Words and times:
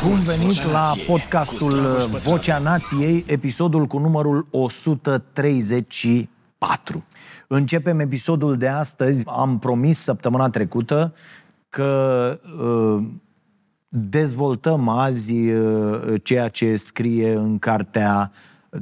Bun 0.00 0.18
venit 0.18 0.64
la 0.64 0.92
podcastul 1.06 1.72
Vocea 2.24 2.58
Nației, 2.58 3.24
episodul 3.26 3.86
cu 3.86 3.98
numărul 3.98 4.46
134. 4.50 7.04
Începem 7.46 8.00
episodul 8.00 8.56
de 8.56 8.68
astăzi. 8.68 9.24
Am 9.26 9.58
promis 9.58 9.98
săptămâna 9.98 10.48
trecută 10.48 11.14
că 11.68 12.40
uh, 12.60 13.02
dezvoltăm 13.88 14.88
azi 14.88 15.50
uh, 15.50 16.20
ceea 16.22 16.48
ce 16.48 16.76
scrie 16.76 17.34
în 17.34 17.58
cartea 17.58 18.32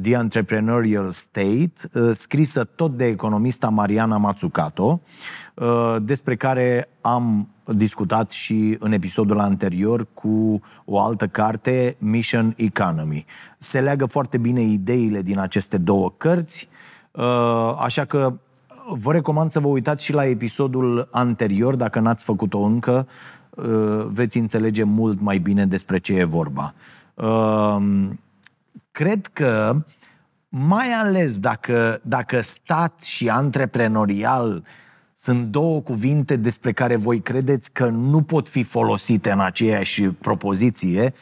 The 0.03 0.15
Entrepreneurial 0.15 1.11
State, 1.11 1.73
uh, 1.95 2.11
scrisă 2.13 2.65
tot 2.65 2.97
de 2.97 3.07
economista 3.07 3.69
Mariana 3.69 4.17
Mazzucato, 4.17 5.01
uh, 5.55 5.97
despre 6.03 6.37
care 6.37 6.89
am 7.01 7.49
discutat 7.73 8.31
și 8.31 8.77
în 8.79 8.93
episodul 8.93 9.41
anterior 9.41 10.07
cu 10.15 10.61
o 10.85 11.01
altă 11.01 11.27
carte, 11.27 11.97
Mission 11.99 12.55
Economy. 12.57 13.25
Se 13.59 13.81
leagă 13.81 14.05
foarte 14.05 14.39
bine 14.39 14.61
ideile 14.61 15.23
din 15.23 15.39
aceste 15.39 15.79
două 15.79 16.13
cărți, 16.17 16.69
uh, 17.11 17.75
așa 17.79 18.05
că 18.05 18.35
vă 18.89 19.13
recomand 19.13 19.51
să 19.51 19.61
vă 19.61 19.69
uitați 19.69 20.05
și 20.05 20.13
la 20.13 20.27
episodul 20.27 21.09
anterior, 21.11 21.75
dacă 21.75 22.01
n-ați 22.01 22.25
făcut-o 22.25 22.59
încă, 22.59 23.07
veți 24.07 24.39
înțelege 24.39 24.83
mult 24.83 25.21
mai 25.21 25.39
bine 25.39 25.67
despre 25.67 25.99
ce 25.99 26.13
e 26.13 26.25
vorba 26.25 26.75
cred 28.91 29.27
că 29.27 29.85
mai 30.49 30.93
ales 30.93 31.39
dacă, 31.39 32.01
dacă 32.03 32.41
stat 32.41 33.03
și 33.03 33.29
antreprenorial 33.29 34.65
sunt 35.23 35.47
două 35.47 35.81
cuvinte 35.81 36.37
despre 36.37 36.73
care 36.73 36.97
voi 36.97 37.21
credeți 37.21 37.73
că 37.73 37.89
nu 37.89 38.23
pot 38.23 38.49
fi 38.49 38.63
folosite 38.63 39.31
în 39.31 39.41
aceeași 39.41 40.03
propoziție, 40.03 41.15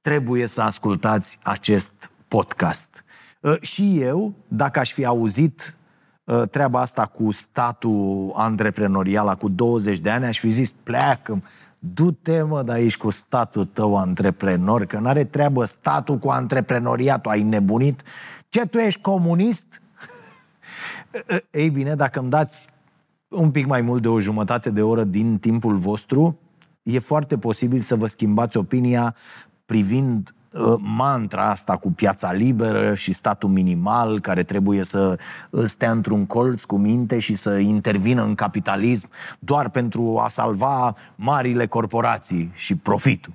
trebuie 0.00 0.46
să 0.46 0.62
ascultați 0.62 1.38
acest 1.42 2.10
podcast. 2.28 3.04
Uh, 3.40 3.60
și 3.60 4.00
eu, 4.00 4.34
dacă 4.48 4.78
aș 4.78 4.92
fi 4.92 5.04
auzit 5.04 5.76
uh, 6.24 6.42
treaba 6.50 6.80
asta 6.80 7.06
cu 7.06 7.30
statul 7.30 8.32
antreprenorial 8.36 9.36
cu 9.36 9.48
20 9.48 9.98
de 9.98 10.10
ani, 10.10 10.24
aș 10.24 10.38
fi 10.38 10.48
zis, 10.48 10.70
pleacă, 10.70 11.42
Du-te, 11.78 12.42
mă, 12.42 12.62
de 12.62 12.72
aici 12.72 12.96
cu 12.96 13.10
statul 13.10 13.64
tău 13.64 13.96
antreprenor, 13.96 14.84
că 14.84 14.98
n-are 14.98 15.24
treabă 15.24 15.64
statul 15.64 16.18
cu 16.18 16.28
antreprenoriatul. 16.28 17.30
Ai 17.30 17.42
nebunit? 17.42 18.02
Ce, 18.48 18.66
tu 18.66 18.78
ești 18.78 19.00
comunist? 19.00 19.82
Ei 21.50 21.70
bine, 21.70 21.94
dacă 21.94 22.18
îmi 22.18 22.30
dați 22.30 22.68
un 23.32 23.50
pic 23.50 23.66
mai 23.66 23.80
mult 23.80 24.02
de 24.02 24.08
o 24.08 24.20
jumătate 24.20 24.70
de 24.70 24.82
oră 24.82 25.04
din 25.04 25.38
timpul 25.38 25.76
vostru, 25.76 26.38
e 26.82 26.98
foarte 26.98 27.38
posibil 27.38 27.80
să 27.80 27.96
vă 27.96 28.06
schimbați 28.06 28.56
opinia 28.56 29.14
privind 29.66 30.34
Uh, 30.52 30.74
mantra 30.78 31.50
asta 31.50 31.76
cu 31.76 31.92
piața 31.92 32.32
liberă 32.32 32.94
și 32.94 33.12
statul 33.12 33.48
minimal 33.48 34.20
care 34.20 34.42
trebuie 34.42 34.82
să 34.82 35.18
uh, 35.50 35.62
stea 35.64 35.90
într-un 35.90 36.26
colț 36.26 36.64
cu 36.64 36.76
minte 36.76 37.18
și 37.18 37.34
să 37.34 37.58
intervină 37.58 38.22
în 38.22 38.34
capitalism 38.34 39.08
doar 39.38 39.68
pentru 39.68 40.18
a 40.18 40.28
salva 40.28 40.96
marile 41.14 41.66
corporații 41.66 42.50
și 42.54 42.76
profitul. 42.76 43.32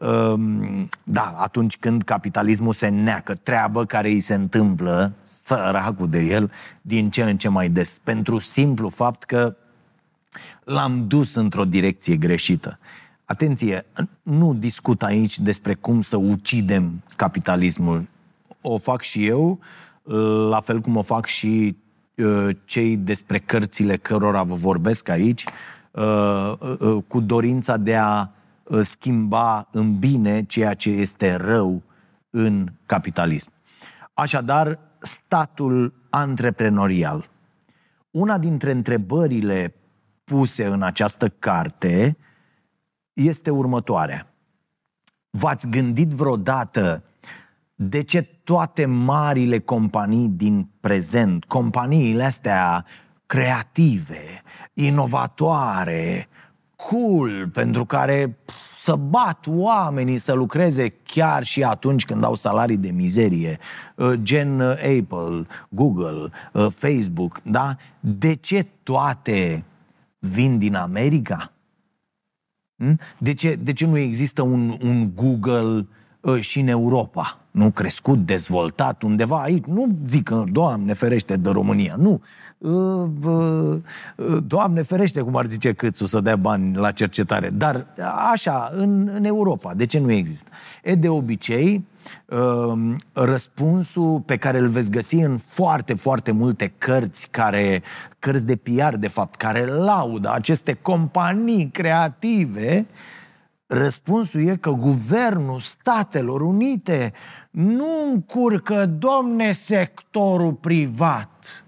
Um, 0.00 0.88
da, 1.04 1.34
atunci 1.38 1.76
când 1.76 2.02
capitalismul 2.02 2.72
se 2.72 2.88
neacă, 2.88 3.34
treabă 3.34 3.84
care 3.84 4.08
îi 4.08 4.20
se 4.20 4.34
întâmplă, 4.34 5.12
săracul 5.22 6.08
de 6.08 6.20
el, 6.20 6.50
din 6.82 7.10
ce 7.10 7.22
în 7.22 7.38
ce 7.38 7.48
mai 7.48 7.68
des, 7.68 7.98
pentru 8.04 8.38
simplu 8.38 8.88
fapt 8.88 9.24
că 9.24 9.56
l-am 10.64 11.06
dus 11.06 11.34
într-o 11.34 11.64
direcție 11.64 12.16
greșită. 12.16 12.78
Atenție, 13.24 13.86
nu 14.22 14.54
discut 14.54 15.02
aici 15.02 15.38
despre 15.38 15.74
cum 15.74 16.00
să 16.00 16.16
ucidem 16.16 17.02
capitalismul. 17.16 18.08
O 18.60 18.78
fac 18.78 19.02
și 19.02 19.26
eu, 19.26 19.58
la 20.48 20.60
fel 20.60 20.80
cum 20.80 20.96
o 20.96 21.02
fac 21.02 21.26
și 21.26 21.76
uh, 22.16 22.56
cei 22.64 22.96
despre 22.96 23.38
cărțile 23.38 23.96
cărora 23.96 24.42
vă 24.42 24.54
vorbesc 24.54 25.08
aici, 25.08 25.44
uh, 25.90 26.52
uh, 26.78 27.02
cu 27.06 27.20
dorința 27.20 27.76
de 27.76 27.96
a 27.96 28.28
schimba 28.80 29.68
în 29.72 29.98
bine 29.98 30.44
ceea 30.44 30.74
ce 30.74 30.90
este 30.90 31.34
rău 31.34 31.82
în 32.30 32.72
capitalism. 32.86 33.52
Așadar, 34.14 34.78
statul 35.00 35.94
antreprenorial. 36.10 37.30
Una 38.10 38.38
dintre 38.38 38.72
întrebările 38.72 39.74
puse 40.24 40.66
în 40.66 40.82
această 40.82 41.28
carte 41.28 42.16
este 43.12 43.50
următoarea. 43.50 44.32
V-ați 45.30 45.68
gândit 45.68 46.08
vreodată 46.08 47.02
de 47.74 48.02
ce 48.02 48.22
toate 48.22 48.86
marile 48.86 49.58
companii 49.58 50.28
din 50.28 50.70
prezent, 50.80 51.44
companiile 51.44 52.24
astea 52.24 52.84
creative, 53.26 54.42
inovatoare, 54.72 56.28
cool, 56.86 57.48
pentru 57.48 57.84
care 57.84 58.38
să 58.78 58.96
bat 58.96 59.46
oamenii 59.48 60.18
să 60.18 60.32
lucreze 60.32 60.88
chiar 60.88 61.44
și 61.44 61.62
atunci 61.64 62.04
când 62.04 62.24
au 62.24 62.34
salarii 62.34 62.76
de 62.76 62.90
mizerie, 62.90 63.58
uh, 63.96 64.12
gen 64.22 64.60
uh, 64.60 64.70
Apple, 64.70 65.46
Google, 65.68 66.30
uh, 66.52 66.66
Facebook, 66.70 67.40
da? 67.42 67.76
De 68.00 68.34
ce 68.34 68.66
toate 68.82 69.64
vin 70.18 70.58
din 70.58 70.74
America? 70.74 71.52
Hm? 72.76 72.98
De 73.18 73.34
ce, 73.34 73.54
de 73.54 73.72
ce 73.72 73.86
nu 73.86 73.96
există 73.96 74.42
un, 74.42 74.76
un 74.82 75.14
Google 75.14 75.86
uh, 76.20 76.40
și 76.40 76.60
în 76.60 76.68
Europa? 76.68 77.38
Nu 77.58 77.70
crescut, 77.70 78.26
dezvoltat 78.26 79.02
undeva 79.02 79.42
aici? 79.42 79.64
Nu 79.64 79.96
zic 80.06 80.22
că, 80.22 80.44
Doamne 80.52 80.92
ferește 80.92 81.36
de 81.36 81.50
România, 81.50 81.94
nu. 81.98 82.20
Uh, 82.58 83.10
uh, 83.24 83.78
Doamne 84.46 84.82
ferește, 84.82 85.20
cum 85.20 85.36
ar 85.36 85.46
zice 85.46 85.72
Câțu, 85.72 86.06
să 86.06 86.20
dea 86.20 86.36
bani 86.36 86.76
la 86.76 86.90
cercetare. 86.90 87.50
Dar 87.50 87.86
așa, 88.32 88.70
în, 88.72 89.10
în 89.14 89.24
Europa, 89.24 89.74
de 89.74 89.86
ce 89.86 89.98
nu 89.98 90.12
există? 90.12 90.50
E 90.82 90.94
de 90.94 91.08
obicei, 91.08 91.84
Ehm, 92.28 92.96
răspunsul 93.12 94.22
pe 94.26 94.36
care 94.36 94.58
îl 94.58 94.68
veți 94.68 94.90
găsi 94.90 95.14
în 95.14 95.38
foarte, 95.38 95.94
foarte 95.94 96.30
multe 96.30 96.72
cărți, 96.78 97.28
care, 97.30 97.82
cărți 98.18 98.46
de 98.46 98.56
PR, 98.56 98.94
de 98.94 99.08
fapt, 99.08 99.36
care 99.36 99.66
laudă 99.66 100.32
aceste 100.32 100.72
companii 100.82 101.70
creative, 101.72 102.86
Răspunsul 103.70 104.46
e 104.46 104.56
că 104.56 104.70
guvernul 104.70 105.58
Statelor 105.58 106.40
Unite 106.40 107.12
nu 107.50 108.10
încurcă, 108.12 108.86
domne, 108.86 109.52
sectorul 109.52 110.52
privat 110.52 111.64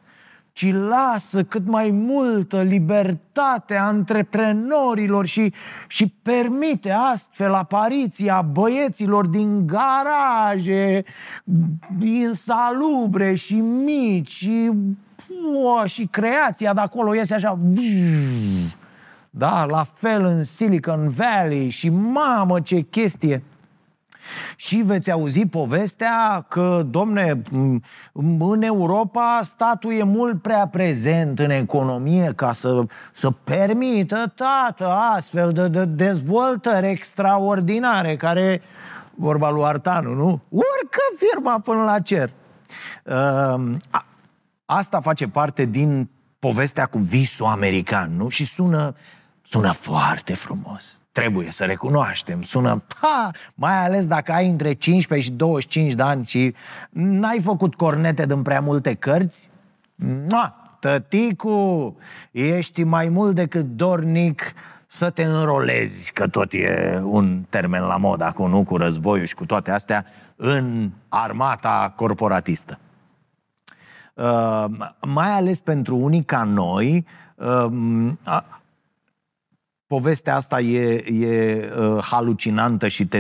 ci 0.53 0.73
lasă 0.73 1.45
cât 1.45 1.67
mai 1.67 1.91
multă 1.91 2.63
libertate 2.63 3.75
antreprenorilor 3.75 5.27
și, 5.27 5.53
și 5.89 6.15
permite 6.23 6.91
astfel 6.91 7.55
apariția 7.55 8.43
băieților 8.43 9.27
din 9.27 9.67
garaje 9.67 11.05
insalubre 12.01 13.35
și 13.35 13.57
mici 13.61 14.31
și, 14.31 14.71
o, 15.65 15.87
și 15.87 16.07
creația 16.07 16.75
de 16.75 16.81
acolo 16.81 17.15
iese 17.15 17.35
așa 17.35 17.59
da, 19.31 19.65
la 19.65 19.85
fel 19.95 20.25
în 20.25 20.45
Silicon 20.45 21.09
Valley 21.09 21.69
și 21.69 21.89
mamă 21.89 22.61
ce 22.61 22.81
chestie 22.81 23.43
și 24.57 24.77
veți 24.77 25.11
auzi 25.11 25.47
povestea 25.47 26.47
că, 26.49 26.83
domne, 26.87 27.43
în 28.13 28.63
Europa 28.63 29.41
statul 29.43 29.93
e 29.93 30.03
mult 30.03 30.43
prea 30.43 30.69
prezent 30.69 31.39
în 31.39 31.51
economie 31.51 32.33
ca 32.37 32.53
să, 32.53 32.85
să 33.13 33.31
permită 33.31 34.33
toată 34.35 34.89
astfel 35.17 35.53
de, 35.53 35.69
de 35.69 35.85
dezvoltări 35.85 36.89
extraordinare 36.89 38.17
care, 38.17 38.63
vorba 39.15 39.51
lui 39.51 39.65
Artanu, 39.65 40.15
nu? 40.15 40.41
Urcă 40.49 41.03
firma 41.17 41.61
până 41.65 41.83
la 41.83 41.99
cer. 41.99 42.31
Uh, 43.05 43.77
asta 44.65 45.01
face 45.01 45.29
parte 45.29 45.65
din 45.65 46.09
povestea 46.39 46.87
cu 46.87 46.99
visul 46.99 47.47
american, 47.47 48.17
nu? 48.17 48.29
Și 48.29 48.47
sună, 48.47 48.95
sună 49.43 49.73
foarte 49.73 50.35
frumos. 50.35 51.01
Trebuie 51.13 51.53
să 51.53 51.65
recunoaștem, 51.65 52.43
sună, 52.43 52.83
ha, 53.01 53.31
mai 53.55 53.85
ales 53.85 54.07
dacă 54.07 54.33
ai 54.33 54.49
între 54.49 54.73
15 54.73 55.31
și 55.31 55.37
25 55.37 55.93
de 55.93 56.03
ani 56.03 56.25
și 56.27 56.55
n-ai 56.91 57.41
făcut 57.43 57.75
cornete 57.75 58.27
din 58.27 58.43
prea 58.43 58.61
multe 58.61 58.95
cărți, 58.95 59.51
Mua, 60.29 60.77
tăticu, 60.81 61.97
ești 62.31 62.83
mai 62.83 63.09
mult 63.09 63.35
decât 63.35 63.65
dornic 63.65 64.53
să 64.87 65.11
te 65.11 65.25
înrolezi, 65.25 66.13
că 66.13 66.29
tot 66.29 66.53
e 66.53 67.01
un 67.03 67.45
termen 67.49 67.83
la 67.83 67.97
mod 67.97 68.21
acum, 68.21 68.51
nu 68.51 68.63
cu 68.63 68.77
războiul 68.77 69.27
și 69.27 69.35
cu 69.35 69.47
toate 69.47 69.71
astea, 69.71 70.05
în 70.37 70.91
armata 71.09 71.93
corporatistă. 71.97 72.79
Uh, 74.15 74.65
mai 75.07 75.31
ales 75.31 75.61
pentru 75.61 75.97
unii 75.97 76.25
ca 76.25 76.43
noi, 76.43 77.07
uh, 77.35 77.67
povestea 79.91 80.37
asta 80.37 80.61
e, 80.61 81.05
e 81.25 81.73
uh, 81.79 82.05
halucinantă 82.05 82.89
și 82.89 83.07
te 83.07 83.19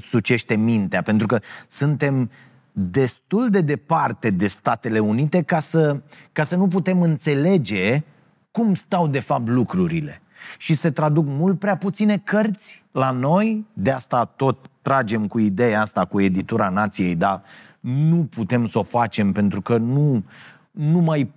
sucește 0.00 0.56
mintea, 0.56 1.02
pentru 1.02 1.26
că 1.26 1.40
suntem 1.66 2.30
destul 2.72 3.50
de 3.50 3.60
departe 3.60 4.30
de 4.30 4.46
Statele 4.46 4.98
Unite 4.98 5.42
ca 5.42 5.58
să, 5.58 6.00
ca 6.32 6.42
să 6.42 6.56
nu 6.56 6.68
putem 6.68 7.02
înțelege 7.02 8.02
cum 8.50 8.74
stau 8.74 9.06
de 9.06 9.20
fapt 9.20 9.48
lucrurile. 9.48 10.22
Și 10.58 10.74
se 10.74 10.90
traduc 10.90 11.24
mult 11.26 11.58
prea 11.58 11.76
puține 11.76 12.18
cărți 12.18 12.84
la 12.92 13.10
noi, 13.10 13.66
de 13.72 13.90
asta 13.90 14.24
tot 14.24 14.66
tragem 14.82 15.26
cu 15.26 15.38
ideea 15.38 15.80
asta 15.80 16.04
cu 16.04 16.20
editura 16.20 16.68
nației, 16.68 17.14
dar 17.14 17.42
nu 17.80 18.24
putem 18.24 18.66
să 18.66 18.78
o 18.78 18.82
facem 18.82 19.32
pentru 19.32 19.60
că 19.60 19.76
nu, 19.76 20.24
nu 20.70 20.98
mai 20.98 21.32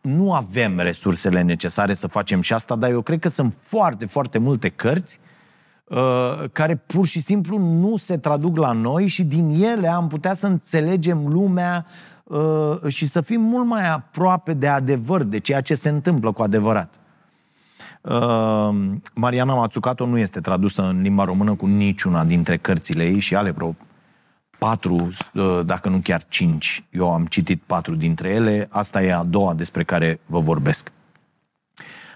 nu 0.00 0.32
avem 0.32 0.78
resursele 0.78 1.42
necesare 1.42 1.94
să 1.94 2.06
facem 2.06 2.40
și 2.40 2.52
asta, 2.52 2.76
dar 2.76 2.90
eu 2.90 3.00
cred 3.00 3.18
că 3.18 3.28
sunt 3.28 3.56
foarte, 3.60 4.06
foarte 4.06 4.38
multe 4.38 4.68
cărți 4.68 5.20
uh, 5.84 5.98
care 6.52 6.76
pur 6.76 7.06
și 7.06 7.20
simplu 7.20 7.58
nu 7.58 7.96
se 7.96 8.16
traduc 8.16 8.56
la 8.56 8.72
noi 8.72 9.06
și 9.06 9.24
din 9.24 9.62
ele 9.62 9.88
am 9.88 10.08
putea 10.08 10.32
să 10.32 10.46
înțelegem 10.46 11.26
lumea 11.26 11.86
uh, 12.24 12.76
și 12.86 13.06
să 13.06 13.20
fim 13.20 13.40
mult 13.40 13.66
mai 13.66 13.88
aproape 13.88 14.52
de 14.52 14.66
adevăr, 14.68 15.22
de 15.22 15.38
ceea 15.38 15.60
ce 15.60 15.74
se 15.74 15.88
întâmplă 15.88 16.32
cu 16.32 16.42
adevărat. 16.42 16.94
Uh, 18.00 18.74
Mariana 19.14 19.54
Mazzucato 19.54 20.06
nu 20.06 20.18
este 20.18 20.40
tradusă 20.40 20.82
în 20.82 21.00
limba 21.02 21.24
română 21.24 21.54
cu 21.54 21.66
niciuna 21.66 22.24
dintre 22.24 22.56
cărțile 22.56 23.04
ei 23.04 23.18
și 23.18 23.34
ale 23.34 23.50
vreo 23.50 23.74
patru, 24.60 25.08
uh, 25.34 25.60
dacă 25.64 25.88
nu 25.88 26.00
chiar 26.02 26.24
cinci. 26.28 26.84
Eu 26.90 27.12
am 27.12 27.26
citit 27.26 27.62
patru 27.66 27.94
dintre 27.94 28.28
ele, 28.28 28.68
asta 28.70 29.02
e 29.02 29.14
a 29.14 29.22
doua 29.22 29.54
despre 29.54 29.84
care 29.84 30.20
vă 30.26 30.38
vorbesc. 30.38 30.92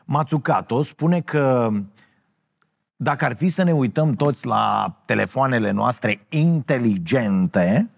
Matsukato 0.04 0.82
spune 0.82 1.20
că 1.20 1.70
dacă 2.96 3.24
ar 3.24 3.34
fi 3.36 3.48
să 3.48 3.62
ne 3.62 3.72
uităm 3.72 4.12
toți 4.12 4.46
la 4.46 4.94
telefoanele 5.04 5.70
noastre 5.70 6.20
inteligente 6.28 7.90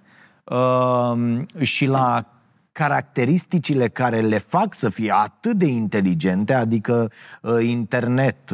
uh, 0.45 1.41
și 1.61 1.87
la 1.87 2.25
caracteristicile 2.73 3.89
care 3.89 4.21
le 4.21 4.39
fac 4.39 4.75
să 4.75 4.89
fie 4.89 5.13
atât 5.15 5.57
de 5.57 5.67
inteligente, 5.67 6.55
adică 6.55 7.11
uh, 7.43 7.65
internet, 7.65 8.53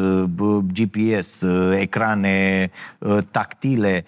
GPS, 0.73 1.43
ecrane 1.73 2.71
tactile 3.31 4.05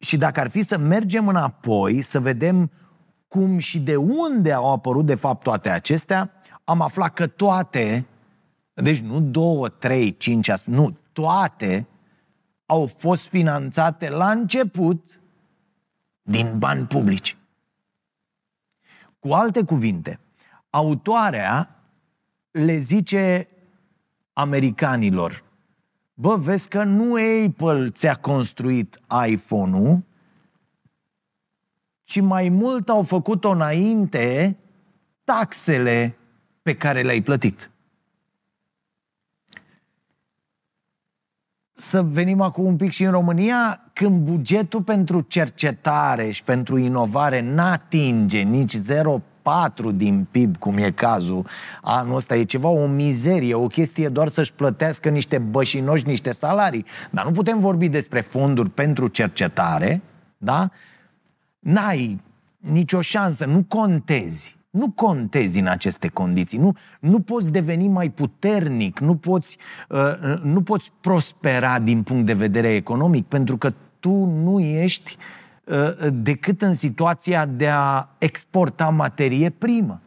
și 0.00 0.16
dacă 0.16 0.40
ar 0.40 0.50
fi 0.50 0.62
să 0.62 0.78
mergem 0.78 1.28
înapoi, 1.28 2.00
să 2.00 2.20
vedem 2.20 2.70
cum 3.28 3.58
și 3.58 3.80
de 3.80 3.96
unde 3.96 4.52
au 4.52 4.72
apărut 4.72 5.06
de 5.06 5.14
fapt 5.14 5.42
toate 5.42 5.70
acestea, 5.70 6.32
am 6.64 6.80
aflat 6.80 7.12
că 7.12 7.26
toate, 7.26 8.06
deci 8.74 9.00
nu 9.00 9.20
două, 9.20 9.68
trei, 9.68 10.16
cinci, 10.16 10.62
nu, 10.64 10.96
toate 11.12 11.86
au 12.66 12.86
fost 12.86 13.28
finanțate 13.28 14.08
la 14.08 14.30
început 14.30 15.20
din 16.22 16.58
bani 16.58 16.86
publici. 16.86 17.36
Cu 19.18 19.32
alte 19.32 19.64
cuvinte, 19.64 20.20
autoarea 20.70 21.74
le 22.50 22.76
zice 22.76 23.48
americanilor, 24.32 25.44
Bă, 26.20 26.36
vezi 26.36 26.68
că 26.68 26.84
nu 26.84 27.14
Apple 27.46 27.90
ți-a 27.90 28.14
construit 28.14 29.00
iPhone-ul, 29.26 30.02
ci 32.02 32.20
mai 32.20 32.48
mult 32.48 32.88
au 32.88 33.02
făcut-o 33.02 33.50
înainte 33.50 34.56
taxele 35.24 36.16
pe 36.62 36.76
care 36.76 37.02
le-ai 37.02 37.20
plătit. 37.20 37.70
Să 41.72 42.02
venim 42.02 42.40
acum 42.40 42.64
un 42.64 42.76
pic 42.76 42.90
și 42.90 43.04
în 43.04 43.10
România, 43.10 43.90
când 43.92 44.26
bugetul 44.26 44.82
pentru 44.82 45.20
cercetare 45.20 46.30
și 46.30 46.44
pentru 46.44 46.76
inovare 46.76 47.40
n-atinge 47.40 48.40
nici 48.40 48.74
0 48.74 49.22
4 49.42 49.90
din 49.90 50.26
PIB, 50.30 50.56
cum 50.56 50.76
e 50.76 50.90
cazul 50.90 51.46
anul 51.82 52.14
ăsta, 52.14 52.36
e 52.36 52.44
ceva, 52.44 52.68
o 52.68 52.86
mizerie, 52.86 53.54
o 53.54 53.66
chestie 53.66 54.08
doar 54.08 54.28
să-și 54.28 54.52
plătească 54.52 55.08
niște 55.08 55.38
bășinoși, 55.38 56.06
niște 56.06 56.32
salarii. 56.32 56.84
Dar 57.10 57.24
nu 57.24 57.30
putem 57.30 57.58
vorbi 57.58 57.88
despre 57.88 58.20
fonduri 58.20 58.70
pentru 58.70 59.08
cercetare, 59.08 60.00
da? 60.38 60.70
N-ai 61.58 62.20
nicio 62.58 63.00
șansă, 63.00 63.46
nu 63.46 63.64
contezi. 63.68 64.58
Nu 64.70 64.90
contezi 64.90 65.60
în 65.60 65.66
aceste 65.66 66.08
condiții, 66.08 66.58
nu, 66.58 66.72
nu 67.00 67.20
poți 67.20 67.50
deveni 67.50 67.88
mai 67.88 68.10
puternic, 68.10 68.98
nu 68.98 69.16
poți, 69.16 69.58
uh, 69.88 70.40
nu 70.42 70.62
poți 70.62 70.92
prospera 71.00 71.78
din 71.78 72.02
punct 72.02 72.26
de 72.26 72.32
vedere 72.32 72.74
economic, 72.74 73.26
pentru 73.26 73.56
că 73.56 73.72
tu 74.00 74.24
nu 74.24 74.60
ești 74.60 75.16
uh, 75.18 75.22
Uh, 75.22 75.39
decât 76.12 76.62
în 76.62 76.74
situația 76.74 77.46
de 77.46 77.68
a 77.68 78.08
exporta 78.18 78.88
materie 78.88 79.50
primă 79.50 80.00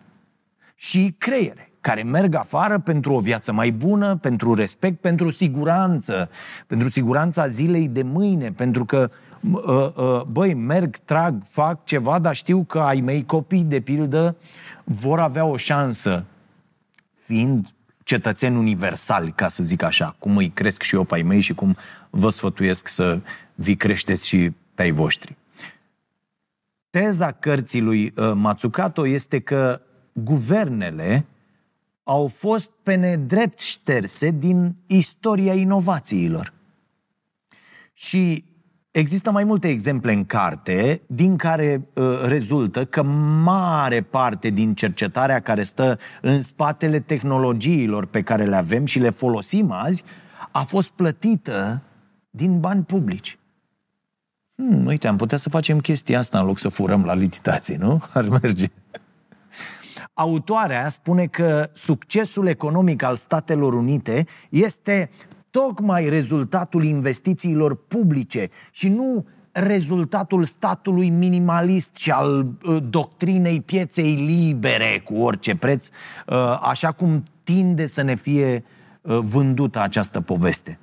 și 0.76 1.16
creiere 1.18 1.74
care 1.84 2.04
merg 2.04 2.36
afară 2.36 2.80
pentru 2.80 3.14
o 3.14 3.20
viață 3.20 3.52
mai 3.52 3.72
bună, 3.72 4.16
pentru 4.16 4.54
respect, 4.54 5.00
pentru 5.02 5.30
siguranță, 5.30 6.30
pentru 6.68 6.90
siguranța 6.90 7.48
zilei 7.48 7.88
de 7.88 8.04
mâine, 8.04 8.52
pentru 8.52 8.86
că 8.86 9.10
uh, 9.52 9.90
uh, 9.96 10.22
băi, 10.22 10.54
merg, 10.54 10.98
trag, 10.98 11.44
fac 11.48 11.86
ceva, 11.86 12.20
dar 12.20 12.36
știu 12.36 12.64
că 12.64 12.80
ai 12.80 13.02
mei 13.02 13.26
copii, 13.26 13.64
de 13.64 13.80
pildă, 13.80 14.36
vor 14.84 15.20
avea 15.20 15.46
o 15.46 15.58
șansă, 15.58 16.26
fiind 17.14 17.68
cetățeni 18.04 18.58
universali, 18.58 19.32
ca 19.32 19.48
să 19.48 19.64
zic 19.64 19.84
așa, 19.84 20.16
cum 20.20 20.38
îi 20.38 20.50
cresc 20.50 20.82
și 20.82 20.96
eu 20.96 21.04
pe 21.04 21.16
ai 21.16 21.22
mei 21.22 21.42
și 21.42 21.54
cum 21.54 21.76
vă 22.10 22.30
sfătuiesc 22.30 22.88
să 22.88 23.20
vi 23.56 23.76
creșteți 23.76 24.28
și 24.28 24.52
pe 24.76 24.82
ai 24.82 24.92
voștri. 24.92 25.36
Teza 27.00 27.32
cărții 27.32 27.82
lui 27.82 28.14
uh, 28.16 28.32
Matsukato 28.36 29.08
este 29.08 29.40
că 29.40 29.82
guvernele 30.12 31.26
au 32.04 32.28
fost 32.28 32.72
pe 32.84 32.96
nedrept 32.96 33.60
șterse 33.60 34.32
din 34.32 34.76
istoria 34.88 35.54
inovațiilor. 35.54 36.54
Și 37.94 38.46
există 38.92 39.32
mai 39.32 39.44
multe 39.44 39.70
exemple 39.70 40.14
în 40.14 40.26
carte 40.26 41.02
din 41.08 41.36
care 41.36 41.88
uh, 41.94 42.22
rezultă 42.24 42.86
că 42.86 43.02
mare 43.44 44.02
parte 44.02 44.50
din 44.50 44.74
cercetarea 44.74 45.40
care 45.40 45.64
stă 45.64 46.00
în 46.22 46.42
spatele 46.42 47.00
tehnologiilor 47.00 48.06
pe 48.06 48.22
care 48.22 48.46
le 48.46 48.56
avem 48.56 48.86
și 48.86 49.00
le 49.00 49.10
folosim 49.10 49.72
azi 49.72 50.04
a 50.52 50.64
fost 50.64 50.92
plătită 50.92 51.82
din 52.30 52.60
bani 52.60 52.84
publici. 52.84 53.38
Hmm, 54.70 54.86
uite, 54.86 55.08
am 55.08 55.18
putea 55.18 55.38
să 55.38 55.50
facem 55.50 55.80
chestia 55.80 56.20
asta 56.20 56.40
în 56.40 56.46
loc 56.46 56.58
să 56.58 56.70
furăm 56.70 57.06
la 57.06 57.14
licitații, 57.14 57.76
nu? 57.76 58.04
Ar 58.14 58.28
merge. 58.42 58.66
Autoarea 60.14 60.90
spune 60.90 61.26
că 61.26 61.70
succesul 61.74 62.48
economic 62.48 63.04
al 63.04 63.16
Statelor 63.16 63.74
Unite 63.74 64.26
este 64.50 65.10
tocmai 65.50 66.10
rezultatul 66.10 66.84
investițiilor 66.84 67.76
publice 67.76 68.50
și 68.72 68.90
nu 68.90 69.26
rezultatul 69.52 70.44
statului 70.44 71.10
minimalist 71.10 71.96
și 71.96 72.12
al 72.12 72.40
uh, 72.66 72.84
doctrinei 72.90 73.62
pieței 73.62 74.14
libere 74.16 75.02
cu 75.04 75.16
orice 75.16 75.56
preț, 75.56 75.88
uh, 76.28 76.60
așa 76.62 76.92
cum 76.92 77.24
tinde 77.44 77.86
să 77.86 78.02
ne 78.02 78.16
fie 78.16 78.64
uh, 79.02 79.20
vândută 79.20 79.80
această 79.82 80.22
poveste. 80.22 80.80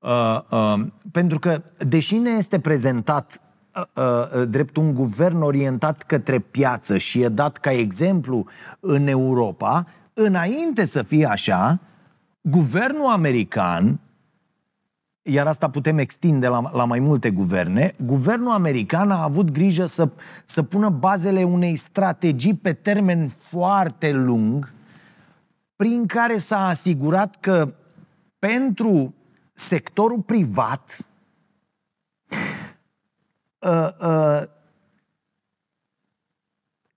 Uh, 0.00 0.40
uh, 0.50 0.86
pentru 1.12 1.38
că, 1.38 1.62
deși 1.86 2.16
ne 2.16 2.30
este 2.30 2.60
prezentat 2.60 3.40
uh, 3.74 4.02
uh, 4.36 4.48
drept 4.48 4.76
un 4.76 4.94
guvern 4.94 5.40
orientat 5.40 6.02
către 6.02 6.38
piață 6.38 6.96
și 6.96 7.20
e 7.20 7.28
dat 7.28 7.56
ca 7.56 7.72
exemplu 7.72 8.46
în 8.80 9.06
Europa, 9.06 9.86
înainte 10.14 10.84
să 10.84 11.02
fie 11.02 11.26
așa, 11.26 11.80
guvernul 12.40 13.10
american, 13.10 14.00
iar 15.22 15.46
asta 15.46 15.70
putem 15.70 15.98
extinde 15.98 16.46
la, 16.46 16.70
la 16.72 16.84
mai 16.84 16.98
multe 16.98 17.30
guverne, 17.30 17.94
guvernul 18.04 18.50
american 18.50 19.10
a 19.10 19.22
avut 19.22 19.50
grijă 19.50 19.86
să, 19.86 20.08
să 20.44 20.62
pună 20.62 20.88
bazele 20.88 21.44
unei 21.44 21.76
strategii 21.76 22.54
pe 22.54 22.72
termen 22.72 23.28
foarte 23.28 24.10
lung, 24.12 24.72
prin 25.76 26.06
care 26.06 26.36
s-a 26.36 26.66
asigurat 26.66 27.36
că 27.40 27.72
pentru 28.38 29.14
sectorul 29.60 30.20
privat 30.20 31.08
uh, 33.58 33.88
uh, 34.00 34.42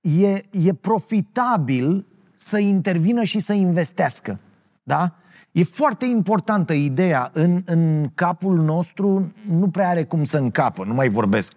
e, 0.01 0.41
e 0.51 0.73
profitabil 0.73 2.05
să 2.35 2.57
intervină 2.57 3.23
și 3.23 3.39
să 3.39 3.53
investească. 3.53 4.39
Da? 4.83 5.15
E 5.51 5.63
foarte 5.63 6.05
importantă 6.05 6.73
ideea 6.73 7.29
în, 7.33 7.61
în 7.65 8.09
capul 8.15 8.55
nostru, 8.55 9.33
nu 9.47 9.69
prea 9.69 9.89
are 9.89 10.03
cum 10.03 10.23
să 10.23 10.37
încapă, 10.37 10.83
nu 10.83 10.93
mai 10.93 11.09
vorbesc 11.09 11.53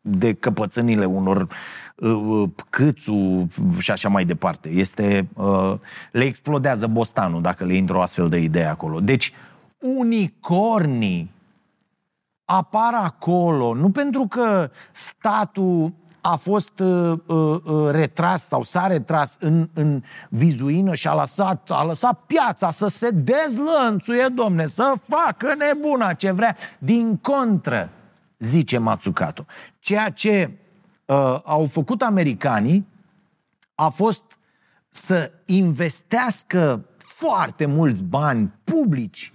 de 0.00 0.32
căpățânile 0.32 1.04
unor 1.04 1.48
Câțu 2.70 3.46
și 3.78 3.90
așa 3.90 4.08
mai 4.08 4.24
departe. 4.24 4.68
Este, 4.68 5.28
le 6.12 6.24
explodează 6.24 6.86
bostanul 6.86 7.42
dacă 7.42 7.64
le 7.64 7.74
intră 7.74 7.96
o 7.96 8.00
astfel 8.00 8.28
de 8.28 8.38
idee 8.38 8.64
acolo. 8.64 9.00
Deci, 9.00 9.32
unicornii 9.80 11.30
apar 12.44 12.94
acolo, 12.94 13.74
nu 13.74 13.90
pentru 13.90 14.26
că 14.26 14.70
statul 14.92 15.92
a 16.20 16.36
fost 16.36 16.78
uh, 16.78 17.18
uh, 17.26 17.60
uh, 17.64 17.90
retras 17.90 18.46
sau 18.46 18.62
s-a 18.62 18.86
retras 18.86 19.36
în, 19.40 19.68
în 19.74 20.02
vizuină 20.28 20.94
și 20.94 21.08
a 21.08 21.14
lăsat, 21.14 21.70
a 21.70 21.84
lăsat 21.84 22.20
piața 22.26 22.70
să 22.70 22.88
se 22.88 23.10
dezlănțuie, 23.10 24.26
domne, 24.34 24.66
să 24.66 24.92
facă 25.02 25.54
nebuna 25.54 26.12
ce 26.12 26.30
vrea. 26.30 26.56
Din 26.78 27.16
contră, 27.16 27.90
zice 28.38 28.78
Matsukato, 28.78 29.44
ceea 29.78 30.10
ce 30.10 30.50
uh, 31.04 31.40
au 31.44 31.66
făcut 31.66 32.02
americanii 32.02 32.86
a 33.74 33.88
fost 33.88 34.38
să 34.88 35.32
investească 35.46 36.84
foarte 36.96 37.66
mulți 37.66 38.02
bani 38.02 38.52
publici 38.64 39.32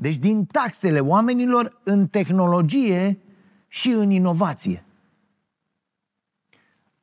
deci 0.00 0.16
din 0.16 0.44
taxele 0.44 1.00
oamenilor 1.00 1.80
în 1.82 2.06
tehnologie 2.06 3.18
și 3.68 3.88
în 3.90 4.10
inovație. 4.10 4.84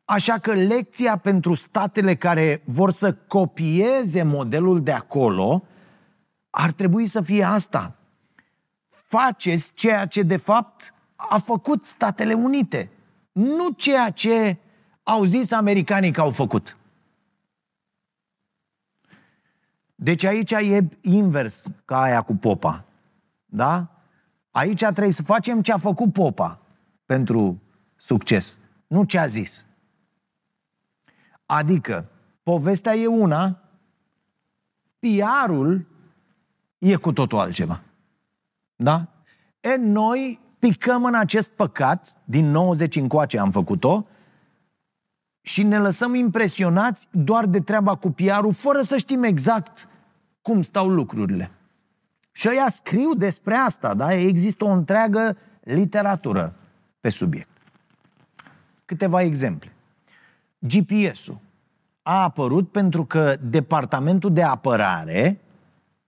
Așa 0.06 0.38
că 0.38 0.54
lecția 0.54 1.18
pentru 1.18 1.54
statele 1.54 2.16
care 2.16 2.62
vor 2.66 2.92
să 2.92 3.14
copieze 3.14 4.24
modelul 4.24 4.84
de 4.84 4.92
acolo 4.92 5.64
ar 6.50 6.72
trebui 6.72 7.06
să 7.06 7.22
fie 7.22 7.44
asta. 7.44 7.96
Faceți 8.88 9.74
ceea 9.74 10.06
ce 10.06 10.22
de 10.22 10.38
fapt 10.38 10.94
a 11.16 11.38
făcut 11.38 11.86
Statele 11.86 12.34
Unite, 12.34 12.92
nu 13.32 13.70
ceea 13.70 14.10
ce 14.10 14.58
au 15.04 15.24
zis 15.24 15.52
americanii 15.52 16.12
că 16.12 16.22
au 16.22 16.32
făcut. 16.32 16.78
Deci 19.96 20.24
aici 20.24 20.52
e 20.52 20.88
invers 21.02 21.68
ca 21.86 22.02
aia 22.02 22.22
cu 22.22 22.36
popa. 22.36 22.87
Da? 23.50 23.92
Aici 24.52 24.80
trebuie 24.80 25.12
să 25.12 25.24
facem 25.24 25.62
ce 25.62 25.74
a 25.74 25.78
făcut 25.78 26.14
popa 26.14 26.60
pentru 27.06 27.62
succes, 27.96 28.60
nu 28.88 29.04
ce 29.04 29.18
a 29.18 29.26
zis. 29.26 29.66
Adică, 31.46 32.10
povestea 32.44 32.96
e 32.96 33.08
una, 33.08 33.62
PR-ul 35.00 35.88
e 36.78 36.96
cu 36.96 37.14
totul 37.14 37.38
altceva. 37.38 37.82
Da? 38.76 39.08
E, 39.60 39.76
noi 39.76 40.40
picăm 40.60 41.06
în 41.06 41.16
acest 41.16 41.50
păcat, 41.50 42.18
din 42.24 42.52
90 42.52 42.96
încoace 42.96 43.40
am 43.40 43.52
făcut-o, 43.52 44.08
și 45.42 45.64
ne 45.64 45.80
lăsăm 45.80 46.16
impresionați 46.16 47.08
doar 47.12 47.46
de 47.46 47.60
treaba 47.60 47.96
cu 47.96 48.12
PR-ul, 48.12 48.54
fără 48.54 48.82
să 48.82 48.98
știm 48.98 49.24
exact 49.24 49.88
cum 50.42 50.62
stau 50.62 50.90
lucrurile. 50.90 51.52
Și 52.38 52.50
ăia 52.50 52.70
scriu 52.70 53.14
despre 53.14 53.56
asta, 53.56 53.94
da? 53.94 54.14
Există 54.14 54.66
o 54.66 54.70
întreagă 54.70 55.38
literatură 55.64 56.56
pe 57.00 57.10
subiect. 57.10 57.50
Câteva 58.86 59.22
exemple. 59.22 59.74
GPS-ul 60.60 61.40
a 62.02 62.24
apărut 62.24 62.72
pentru 62.72 63.06
că 63.06 63.36
Departamentul 63.42 64.34
de 64.34 64.44
Apărare, 64.44 65.40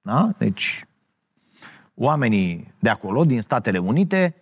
da? 0.02 0.30
deci 0.38 0.86
oamenii 1.96 2.74
de 2.80 2.90
acolo, 2.90 3.26
din 3.26 3.42
Statele 3.42 3.78
Unite, 3.78 4.36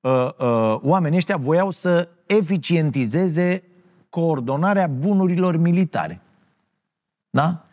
uh, 0.00 0.28
uh, 0.38 0.78
oamenii 0.82 1.16
ăștia 1.18 1.36
voiau 1.36 1.70
să 1.70 2.08
eficientizeze 2.26 3.62
coordonarea 4.08 4.86
bunurilor 4.86 5.56
militare. 5.56 6.20
Da? 7.30 7.67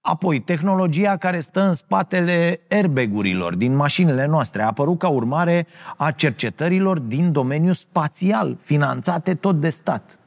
Apoi, 0.00 0.40
tehnologia 0.40 1.16
care 1.16 1.40
stă 1.40 1.60
în 1.60 1.74
spatele 1.74 2.60
airbag-urilor 2.70 3.54
din 3.54 3.74
mașinile 3.74 4.26
noastre 4.26 4.62
a 4.62 4.66
apărut 4.66 4.98
ca 4.98 5.08
urmare 5.08 5.66
a 5.96 6.10
cercetărilor 6.10 6.98
din 6.98 7.32
domeniul 7.32 7.74
spațial, 7.74 8.56
finanțate 8.60 9.34
tot 9.34 9.60
de 9.60 9.68
stat. 9.68 10.18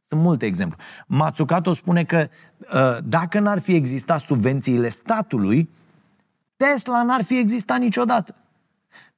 Sunt 0.00 0.20
multe 0.20 0.46
exemple. 0.46 0.78
Matsukato 1.06 1.72
spune 1.72 2.04
că 2.04 2.28
ă, 2.72 2.98
dacă 3.04 3.40
n-ar 3.40 3.58
fi 3.58 3.74
existat 3.74 4.20
subvențiile 4.20 4.88
statului, 4.88 5.70
Tesla 6.56 7.02
n-ar 7.02 7.22
fi 7.22 7.38
existat 7.38 7.78
niciodată. 7.78 8.34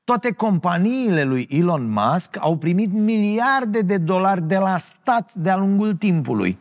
Toate 0.04 0.32
companiile 0.32 1.24
lui 1.24 1.46
Elon 1.50 1.90
Musk 1.90 2.36
au 2.40 2.56
primit 2.56 2.92
miliarde 2.92 3.80
de 3.80 3.96
dolari 3.96 4.42
de 4.42 4.56
la 4.56 4.76
stat 4.78 5.34
de-a 5.34 5.56
lungul 5.56 5.94
timpului. 5.94 6.58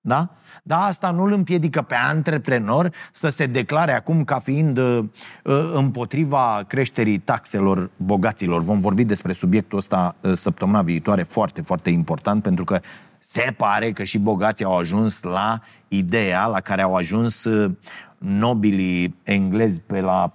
Da? 0.00 0.30
Dar 0.62 0.80
asta 0.82 1.10
nu 1.10 1.22
îl 1.22 1.32
împiedică 1.32 1.82
pe 1.82 1.94
antreprenor 1.94 2.92
să 3.12 3.28
se 3.28 3.46
declare 3.46 3.92
acum 3.92 4.24
ca 4.24 4.38
fiind 4.38 4.78
uh, 4.78 5.04
uh, 5.44 5.70
împotriva 5.74 6.64
creșterii 6.66 7.18
taxelor 7.18 7.90
bogaților. 7.96 8.62
Vom 8.62 8.78
vorbi 8.78 9.04
despre 9.04 9.32
subiectul 9.32 9.78
ăsta 9.78 10.16
uh, 10.20 10.32
săptămâna 10.32 10.82
viitoare, 10.82 11.22
foarte, 11.22 11.60
foarte 11.62 11.90
important, 11.90 12.42
pentru 12.42 12.64
că 12.64 12.80
se 13.18 13.54
pare 13.56 13.92
că 13.92 14.02
și 14.02 14.18
bogații 14.18 14.64
au 14.64 14.76
ajuns 14.76 15.22
la 15.22 15.60
ideea 15.88 16.46
la 16.46 16.60
care 16.60 16.82
au 16.82 16.94
ajuns 16.94 17.44
uh, 17.44 17.72
nobilii 18.18 19.16
englezi 19.22 19.80
pe 19.80 20.00
la 20.00 20.32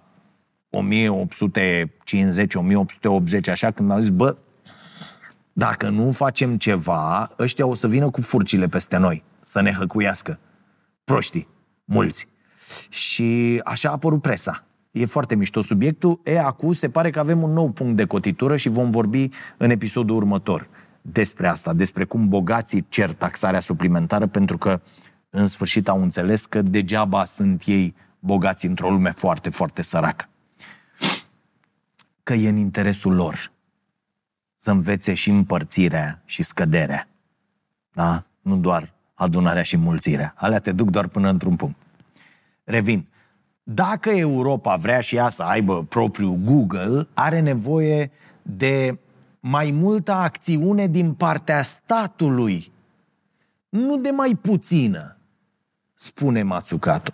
1850-1880, 0.72 0.80
așa, 3.52 3.72
când 3.72 3.92
au 3.92 4.00
zis, 4.00 4.10
bă, 4.10 4.36
dacă 5.54 5.90
nu 5.90 6.12
facem 6.12 6.58
ceva, 6.58 7.32
ăștia 7.40 7.66
o 7.66 7.74
să 7.74 7.88
vină 7.88 8.10
cu 8.10 8.22
furcile 8.22 8.68
peste 8.68 8.98
noi 8.98 9.24
să 9.42 9.62
ne 9.62 9.72
hăcuiască. 9.72 10.40
Proștii, 11.04 11.48
mulți. 11.86 12.28
Și 12.90 13.62
așa 13.64 13.90
a 13.90 13.92
apărut 13.92 14.22
presa. 14.22 14.66
E 14.92 15.06
foarte 15.06 15.36
mișto 15.36 15.62
subiectul. 15.62 16.20
E, 16.24 16.40
acum 16.40 16.72
se 16.72 16.90
pare 16.90 17.10
că 17.10 17.20
avem 17.20 17.44
un 17.44 17.52
nou 17.52 17.70
punct 17.70 17.96
de 17.96 18.06
cotitură 18.06 18.56
și 18.56 18.70
vom 18.70 18.90
vorbi 18.90 19.30
în 19.58 19.70
episodul 19.70 20.16
următor 20.16 20.68
despre 21.02 21.48
asta, 21.48 21.74
despre 21.74 22.04
cum 22.04 22.28
bogații 22.28 22.86
cer 22.90 23.14
taxarea 23.14 23.60
suplimentară 23.60 24.28
pentru 24.28 24.58
că 24.58 24.82
în 25.30 25.48
sfârșit 25.48 25.88
au 25.88 26.02
înțeles 26.02 26.46
că 26.46 26.62
degeaba 26.62 27.26
sunt 27.26 27.64
ei 27.66 27.96
bogați 28.20 28.66
într-o 28.66 28.90
lume 28.90 29.12
foarte, 29.12 29.50
foarte 29.50 29.82
săracă. 29.82 30.30
Că 32.24 32.34
e 32.34 32.50
în 32.50 32.58
interesul 32.58 33.14
lor 33.14 33.52
să 34.56 34.72
învețe 34.72 35.14
și 35.14 35.30
împărțirea 35.30 36.22
și 36.26 36.44
scăderea. 36.44 37.08
Da? 37.94 38.26
Nu 38.42 38.58
doar 38.58 38.94
adunarea 39.22 39.62
și 39.62 39.78
mulțirea. 39.78 40.34
Alea 40.36 40.60
te 40.60 40.72
duc 40.72 40.90
doar 40.90 41.08
până 41.08 41.30
într-un 41.30 41.56
punct. 41.56 41.76
Revin. 42.64 43.06
Dacă 43.64 44.10
Europa 44.10 44.76
vrea 44.76 45.00
și 45.00 45.16
ea 45.16 45.30
să 45.30 45.44
aibă 45.44 45.84
propriul 45.84 46.36
Google, 46.36 47.08
are 47.14 47.40
nevoie 47.40 48.12
de 48.42 48.98
mai 49.40 49.72
multă 49.72 50.12
acțiune 50.12 50.88
din 50.88 51.14
partea 51.14 51.62
statului. 51.62 52.72
Nu 53.70 53.98
de 53.98 54.10
mai 54.10 54.38
puțină, 54.42 55.18
spune 55.96 56.44
Matsukato. 56.44 57.12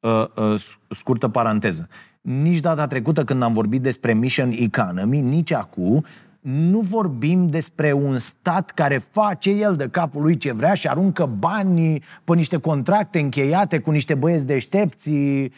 Uh, 0.00 0.26
uh, 0.36 0.62
scurtă 0.88 1.28
paranteză. 1.28 1.88
Nici 2.20 2.60
data 2.60 2.86
trecută 2.86 3.24
când 3.24 3.42
am 3.42 3.52
vorbit 3.52 3.82
despre 3.82 4.12
Mission 4.12 4.50
Economy, 4.50 5.20
nici 5.20 5.52
acum 5.52 6.04
nu 6.42 6.80
vorbim 6.80 7.46
despre 7.46 7.92
un 7.92 8.18
stat 8.18 8.70
care 8.70 8.98
face 9.10 9.50
el 9.50 9.74
de 9.74 9.88
capul 9.88 10.22
lui 10.22 10.36
ce 10.36 10.52
vrea 10.52 10.74
și 10.74 10.88
aruncă 10.88 11.26
bani 11.38 12.02
pe 12.24 12.34
niște 12.34 12.56
contracte 12.56 13.18
încheiate 13.18 13.78
cu 13.78 13.90
niște 13.90 14.14
băieți 14.14 14.46
deștepți 14.46 15.10
uh, 15.10 15.50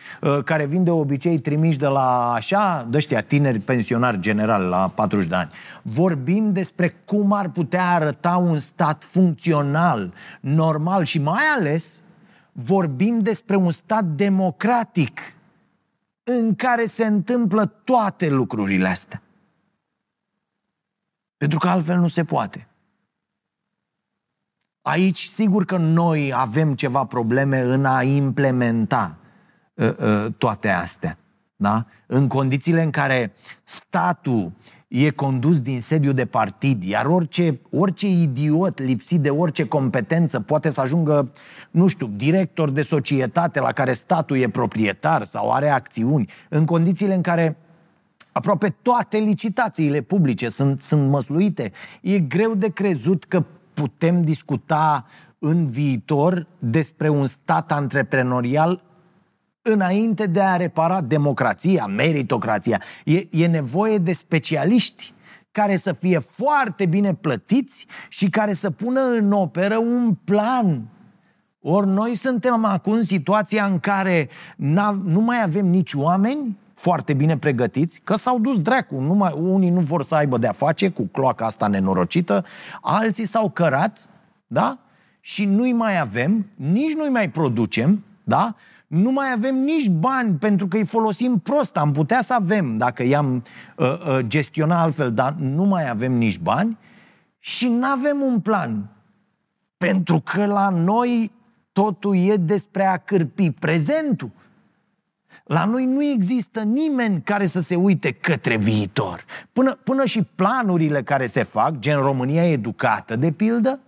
care 0.45 0.67
vin 0.67 0.85
de 0.85 0.91
obicei 0.91 1.39
trimiși 1.39 1.79
de 1.79 1.87
la 1.87 2.33
așa, 2.33 2.87
de 2.91 2.97
ăștia 2.97 3.21
tineri 3.21 3.59
pensionari 3.59 4.21
general 4.21 4.63
la 4.63 4.93
40 4.95 5.27
de 5.29 5.35
ani. 5.35 5.51
Vorbim 5.83 6.51
despre 6.53 6.97
cum 7.05 7.33
ar 7.33 7.49
putea 7.49 7.91
arăta 7.91 8.37
un 8.37 8.59
stat 8.59 9.05
funcțional, 9.05 10.13
normal 10.41 11.05
și 11.05 11.21
mai 11.21 11.43
ales 11.57 12.03
vorbim 12.53 13.19
despre 13.19 13.57
un 13.57 13.71
stat 13.71 14.05
democratic 14.05 15.21
în 16.25 16.55
care 16.55 16.85
se 16.85 17.05
întâmplă 17.05 17.67
toate 17.85 18.29
lucrurile 18.29 18.89
astea. 18.89 19.24
Pentru 21.45 21.63
că 21.63 21.69
altfel 21.69 21.99
nu 21.99 22.07
se 22.07 22.25
poate. 22.25 22.69
Aici, 24.83 25.25
sigur 25.25 25.65
că 25.65 25.77
noi 25.77 26.33
avem 26.35 26.75
ceva 26.75 27.05
probleme 27.05 27.61
în 27.61 27.85
a 27.85 28.03
implementa 28.03 29.19
uh, 29.75 29.97
uh, 29.99 30.33
toate 30.39 30.69
astea. 30.69 31.19
Da? 31.57 31.87
În 32.07 32.29
condițiile 32.29 32.83
în 32.83 32.91
care 32.91 33.33
statul 33.65 34.53
e 34.89 35.11
condus 35.11 35.61
din 35.61 35.81
sediu 35.81 36.13
de 36.13 36.27
partid, 36.27 36.83
iar 36.83 37.07
orice, 37.07 37.61
orice 37.71 38.07
idiot 38.07 38.79
lipsit 38.79 39.21
de 39.21 39.31
orice 39.31 39.67
competență 39.67 40.41
poate 40.41 40.71
să 40.71 40.81
ajungă, 40.81 41.33
nu 41.71 41.87
știu, 41.87 42.07
director 42.07 42.71
de 42.71 42.83
societate 42.83 43.61
la 43.61 43.73
care 43.73 43.93
statul 43.93 44.37
e 44.37 44.49
proprietar 44.49 45.25
sau 45.25 45.53
are 45.53 45.69
acțiuni, 45.69 46.31
în 46.49 46.65
condițiile 46.65 47.15
în 47.15 47.23
care 47.23 47.57
Aproape 48.35 48.77
toate 48.83 49.17
licitațiile 49.17 50.01
publice 50.01 50.49
sunt, 50.49 50.81
sunt 50.81 51.09
măsluite. 51.09 51.73
E 52.01 52.19
greu 52.19 52.55
de 52.55 52.69
crezut 52.69 53.25
că 53.25 53.45
putem 53.75 54.25
discuta 54.25 55.07
în 55.39 55.67
viitor 55.67 56.47
despre 56.59 57.09
un 57.09 57.27
stat 57.27 57.73
antreprenorial 57.73 58.83
înainte 59.63 60.27
de 60.27 60.41
a 60.41 60.57
repara 60.57 61.01
democrația, 61.01 61.87
meritocrația. 61.87 62.83
E, 63.05 63.27
e 63.31 63.47
nevoie 63.47 63.99
de 63.99 64.13
specialiști 64.13 65.13
care 65.53 65.77
să 65.77 65.93
fie 65.93 66.19
foarte 66.19 66.87
bine 66.87 67.15
plătiți 67.15 67.87
și 68.09 68.31
care 68.31 68.53
să 68.53 68.71
pună 68.71 69.01
în 69.01 69.33
operă 69.33 69.77
un 69.77 70.15
plan. 70.25 70.89
Ori 71.61 71.87
noi 71.87 72.15
suntem 72.15 72.65
acum 72.65 72.93
în 72.93 73.03
situația 73.03 73.65
în 73.65 73.81
care 73.81 74.29
nu 75.05 75.21
mai 75.21 75.43
avem 75.43 75.67
nici 75.67 75.93
oameni 75.93 76.63
foarte 76.85 77.13
bine 77.13 77.39
pregătiți, 77.39 78.01
că 78.05 78.17
s-au 78.17 78.39
dus 78.39 78.61
dracu. 78.61 79.01
Nu 79.01 79.15
mai, 79.15 79.35
unii 79.37 79.71
nu 79.71 79.81
vor 79.81 80.03
să 80.03 80.15
aibă 80.15 80.39
de-a 80.39 80.53
face 80.53 80.89
cu 80.89 81.03
cloaca 81.03 81.45
asta 81.45 81.67
nenorocită, 81.67 82.45
alții 82.81 83.25
s-au 83.25 83.51
cărat, 83.51 84.09
da? 84.47 84.79
Și 85.21 85.45
nu-i 85.45 85.73
mai 85.73 86.01
avem, 86.01 86.47
nici 86.55 86.95
nu-i 86.95 87.09
mai 87.09 87.31
producem, 87.31 88.05
da? 88.25 88.55
nu 88.87 89.11
mai 89.11 89.33
avem 89.33 89.55
nici 89.55 89.89
bani 89.89 90.35
pentru 90.35 90.67
că 90.67 90.77
îi 90.77 90.85
folosim 90.85 91.39
prost. 91.39 91.77
Am 91.77 91.93
putea 91.93 92.21
să 92.21 92.35
avem 92.35 92.77
dacă 92.77 93.03
i-am 93.03 93.43
uh, 93.77 93.87
uh, 93.87 94.19
gestiona 94.27 94.83
altfel, 94.83 95.13
dar 95.13 95.35
nu 95.39 95.65
mai 95.65 95.89
avem 95.89 96.13
nici 96.13 96.39
bani 96.39 96.79
și 97.39 97.69
nu 97.69 97.87
avem 97.87 98.21
un 98.21 98.41
plan. 98.41 98.89
Pentru 99.77 100.21
că 100.21 100.47
la 100.47 100.69
noi 100.69 101.33
totul 101.73 102.17
e 102.17 102.37
despre 102.37 102.85
a 102.85 102.97
cârpi 102.97 103.51
prezentul. 103.51 104.31
La 105.45 105.65
noi 105.65 105.85
nu 105.85 106.03
există 106.03 106.63
nimeni 106.63 107.23
care 107.23 107.47
să 107.47 107.61
se 107.61 107.77
uite 107.77 108.13
către 108.13 108.57
viitor. 108.57 109.25
Până, 109.53 109.75
până 109.75 110.05
și 110.05 110.23
planurile 110.23 111.03
care 111.03 111.27
se 111.27 111.43
fac, 111.43 111.79
gen 111.79 112.01
România 112.01 112.51
educată, 112.51 113.17
de 113.17 113.33
pildă, 113.33 113.81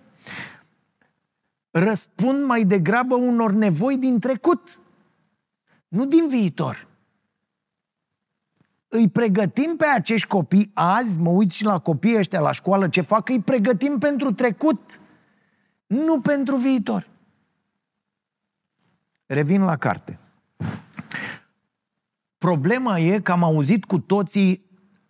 răspund 1.71 2.45
mai 2.45 2.65
degrabă 2.65 3.15
unor 3.15 3.53
nevoi 3.53 3.97
din 3.97 4.19
trecut 4.19 4.81
nu 5.89 6.05
din 6.05 6.29
viitor. 6.29 6.87
Îi 8.89 9.09
pregătim 9.09 9.77
pe 9.77 9.87
acești 9.87 10.29
copii 10.29 10.71
azi, 10.75 11.21
mă 11.21 11.31
uit 11.31 11.51
și 11.51 11.65
la 11.65 11.79
copiii 11.79 12.17
ăștia 12.17 12.41
la 12.41 12.53
școală 12.53 12.89
ce 12.89 13.01
fac, 13.01 13.29
îi 13.29 13.41
pregătim 13.41 13.99
pentru 13.99 14.33
trecut, 14.33 15.01
nu 15.87 16.21
pentru 16.21 16.57
viitor. 16.57 17.09
Revin 19.27 19.63
la 19.63 19.77
carte. 19.77 20.19
Problema 22.39 22.99
e 22.99 23.21
că 23.21 23.33
am 23.33 23.43
auzit 23.43 23.85
cu 23.85 23.99
toții 23.99 24.65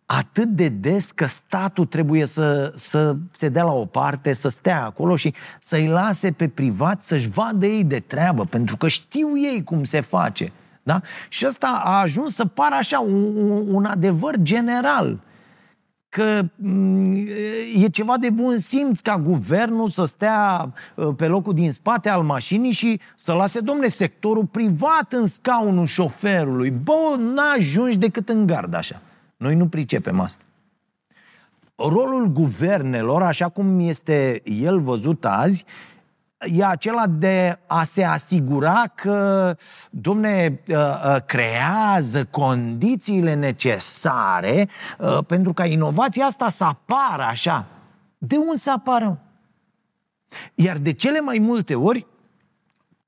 atât 0.06 0.48
de 0.48 0.68
des 0.68 1.10
că 1.10 1.26
statul 1.26 1.84
trebuie 1.84 2.24
să, 2.24 2.72
să 2.74 3.16
se 3.30 3.48
dea 3.48 3.64
la 3.64 3.72
o 3.72 3.84
parte, 3.84 4.32
să 4.32 4.48
stea 4.48 4.84
acolo 4.84 5.16
și 5.16 5.34
să-i 5.60 5.86
lase 5.86 6.30
pe 6.30 6.48
privat 6.48 7.02
să-și 7.02 7.28
vadă 7.28 7.66
ei 7.66 7.84
de 7.84 8.00
treabă, 8.00 8.44
pentru 8.44 8.76
că 8.76 8.88
știu 8.88 9.38
ei 9.38 9.64
cum 9.64 9.84
se 9.84 10.00
face. 10.00 10.52
Da? 10.82 11.00
Și 11.28 11.46
ăsta 11.46 11.80
a 11.84 12.00
ajuns 12.00 12.34
să 12.34 12.44
pară 12.44 12.74
așa 12.74 13.00
un, 13.00 13.36
un 13.68 13.84
adevăr 13.84 14.34
general 14.42 15.18
că 16.16 16.42
mm, 16.54 17.26
e 17.74 17.88
ceva 17.88 18.16
de 18.16 18.30
bun 18.30 18.58
simț 18.58 19.00
ca 19.00 19.18
guvernul 19.18 19.88
să 19.88 20.04
stea 20.04 20.72
uh, 20.94 21.08
pe 21.16 21.26
locul 21.26 21.54
din 21.54 21.72
spate 21.72 22.08
al 22.08 22.22
mașinii 22.22 22.72
și 22.72 23.00
să 23.16 23.32
lase, 23.32 23.60
domne, 23.60 23.88
sectorul 23.88 24.44
privat 24.44 25.12
în 25.12 25.26
scaunul 25.26 25.86
șoferului. 25.86 26.70
Bă, 26.70 27.16
n-ajungi 27.18 27.98
decât 27.98 28.28
în 28.28 28.46
gard 28.46 28.74
așa. 28.74 29.02
Noi 29.36 29.54
nu 29.54 29.68
pricepem 29.68 30.20
asta. 30.20 30.42
Rolul 31.74 32.26
guvernelor, 32.26 33.22
așa 33.22 33.48
cum 33.48 33.80
este 33.80 34.42
el 34.44 34.80
văzut 34.80 35.24
azi, 35.24 35.64
e 36.38 36.64
acela 36.64 37.06
de 37.06 37.58
a 37.66 37.84
se 37.84 38.04
asigura 38.04 38.84
că, 38.94 39.56
domne, 39.90 40.60
uh, 40.68 40.76
uh, 40.76 41.16
creează 41.26 42.24
condițiile 42.24 43.34
necesare 43.34 44.68
uh, 44.98 45.18
pentru 45.26 45.52
ca 45.52 45.64
inovația 45.66 46.24
asta 46.24 46.48
să 46.48 46.64
apară 46.64 47.22
așa. 47.22 47.66
De 48.18 48.36
unde 48.36 48.56
să 48.56 48.70
apară? 48.70 49.20
Iar 50.54 50.76
de 50.76 50.92
cele 50.92 51.20
mai 51.20 51.38
multe 51.38 51.74
ori, 51.74 52.06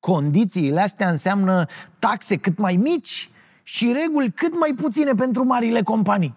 condițiile 0.01 0.81
astea 0.81 1.09
înseamnă 1.09 1.67
taxe 1.99 2.37
cât 2.37 2.59
mai 2.59 2.77
mici 2.77 3.31
și 3.63 3.93
reguli 3.93 4.33
cât 4.33 4.59
mai 4.59 4.73
puține 4.77 5.13
pentru 5.13 5.45
marile 5.45 5.83
companii. 5.83 6.35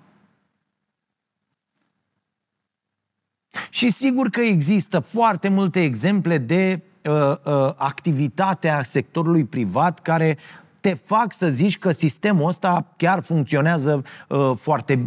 Și 3.69 3.91
sigur 3.91 4.29
că 4.29 4.41
există 4.41 4.99
foarte 4.99 5.49
multe 5.49 5.83
exemple 5.83 6.37
de 6.37 6.81
uh, 7.03 7.13
uh, 7.43 7.73
activitatea 7.75 8.83
sectorului 8.83 9.43
privat 9.43 9.99
care 9.99 10.37
te 10.81 10.93
fac 10.93 11.33
să 11.33 11.49
zici 11.49 11.79
că 11.79 11.91
sistemul 11.91 12.47
ăsta 12.47 12.85
chiar 12.97 13.21
funcționează 13.21 14.03
uh, 14.27 14.51
foarte 14.59 14.99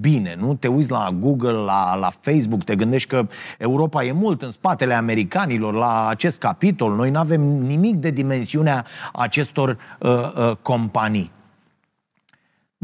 bine. 0.00 0.36
Nu 0.38 0.54
te 0.54 0.68
uiți 0.68 0.90
la 0.90 1.10
Google, 1.20 1.52
la, 1.52 1.94
la 1.94 2.10
Facebook, 2.20 2.64
te 2.64 2.76
gândești 2.76 3.08
că 3.08 3.26
Europa 3.58 4.04
e 4.04 4.12
mult 4.12 4.42
în 4.42 4.50
spatele 4.50 4.94
americanilor 4.94 5.74
la 5.74 6.08
acest 6.08 6.38
capitol. 6.38 6.94
Noi 6.94 7.10
nu 7.10 7.18
avem 7.18 7.40
nimic 7.42 7.94
de 7.94 8.10
dimensiunea 8.10 8.84
acestor 9.12 9.76
uh, 9.98 10.10
uh, 10.10 10.56
companii. 10.62 11.30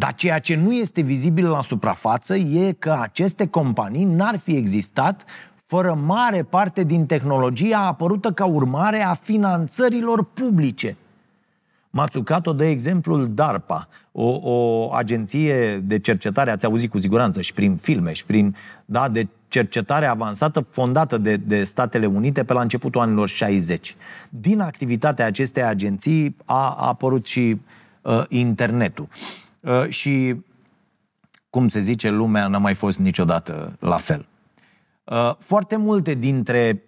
Dar 0.01 0.15
ceea 0.15 0.39
ce 0.39 0.55
nu 0.55 0.73
este 0.73 1.01
vizibil 1.01 1.49
la 1.49 1.61
suprafață 1.61 2.37
e 2.37 2.73
că 2.73 2.99
aceste 3.01 3.47
companii 3.47 4.05
n-ar 4.05 4.39
fi 4.39 4.57
existat 4.57 5.25
fără 5.65 5.95
mare 5.95 6.43
parte 6.43 6.85
din 6.85 7.07
tehnologia 7.07 7.79
apărută 7.79 8.33
ca 8.33 8.45
urmare 8.45 9.03
a 9.03 9.15
finanțărilor 9.15 10.25
publice. 10.25 10.97
Matsukato 11.91 12.53
dă 12.53 12.65
exemplul 12.65 13.35
DARPA, 13.35 13.89
o, 14.13 14.39
o 14.43 14.91
agenție 14.93 15.77
de 15.77 15.99
cercetare, 15.99 16.51
ați 16.51 16.65
auzit 16.65 16.91
cu 16.91 16.99
siguranță, 16.99 17.41
și 17.41 17.53
prin 17.53 17.77
filme, 17.77 18.13
și 18.13 18.25
prin, 18.25 18.57
da, 18.85 19.09
de 19.09 19.29
cercetare 19.49 20.07
avansată 20.07 20.67
fondată 20.71 21.19
de, 21.19 21.37
de 21.37 21.65
Statele 21.65 22.07
Unite 22.07 22.45
pe 22.45 22.53
la 22.53 22.61
începutul 22.61 23.01
anilor 23.01 23.29
60. 23.29 23.97
Din 24.29 24.61
activitatea 24.61 25.27
acestei 25.27 25.63
agenții 25.63 26.37
a, 26.45 26.77
a 26.79 26.87
apărut 26.87 27.27
și 27.27 27.61
uh, 28.03 28.25
internetul. 28.29 29.09
Uh, 29.11 29.49
și, 29.89 30.37
cum 31.51 31.69
se 31.69 31.79
zice, 31.79 32.11
lumea 32.11 32.47
n-a 32.47 32.59
mai 32.59 32.75
fost 32.75 32.99
niciodată 32.99 33.77
la 33.79 33.97
fel. 33.97 34.27
Uh, 35.05 35.35
foarte 35.39 35.77
multe 35.77 36.15
dintre 36.15 36.83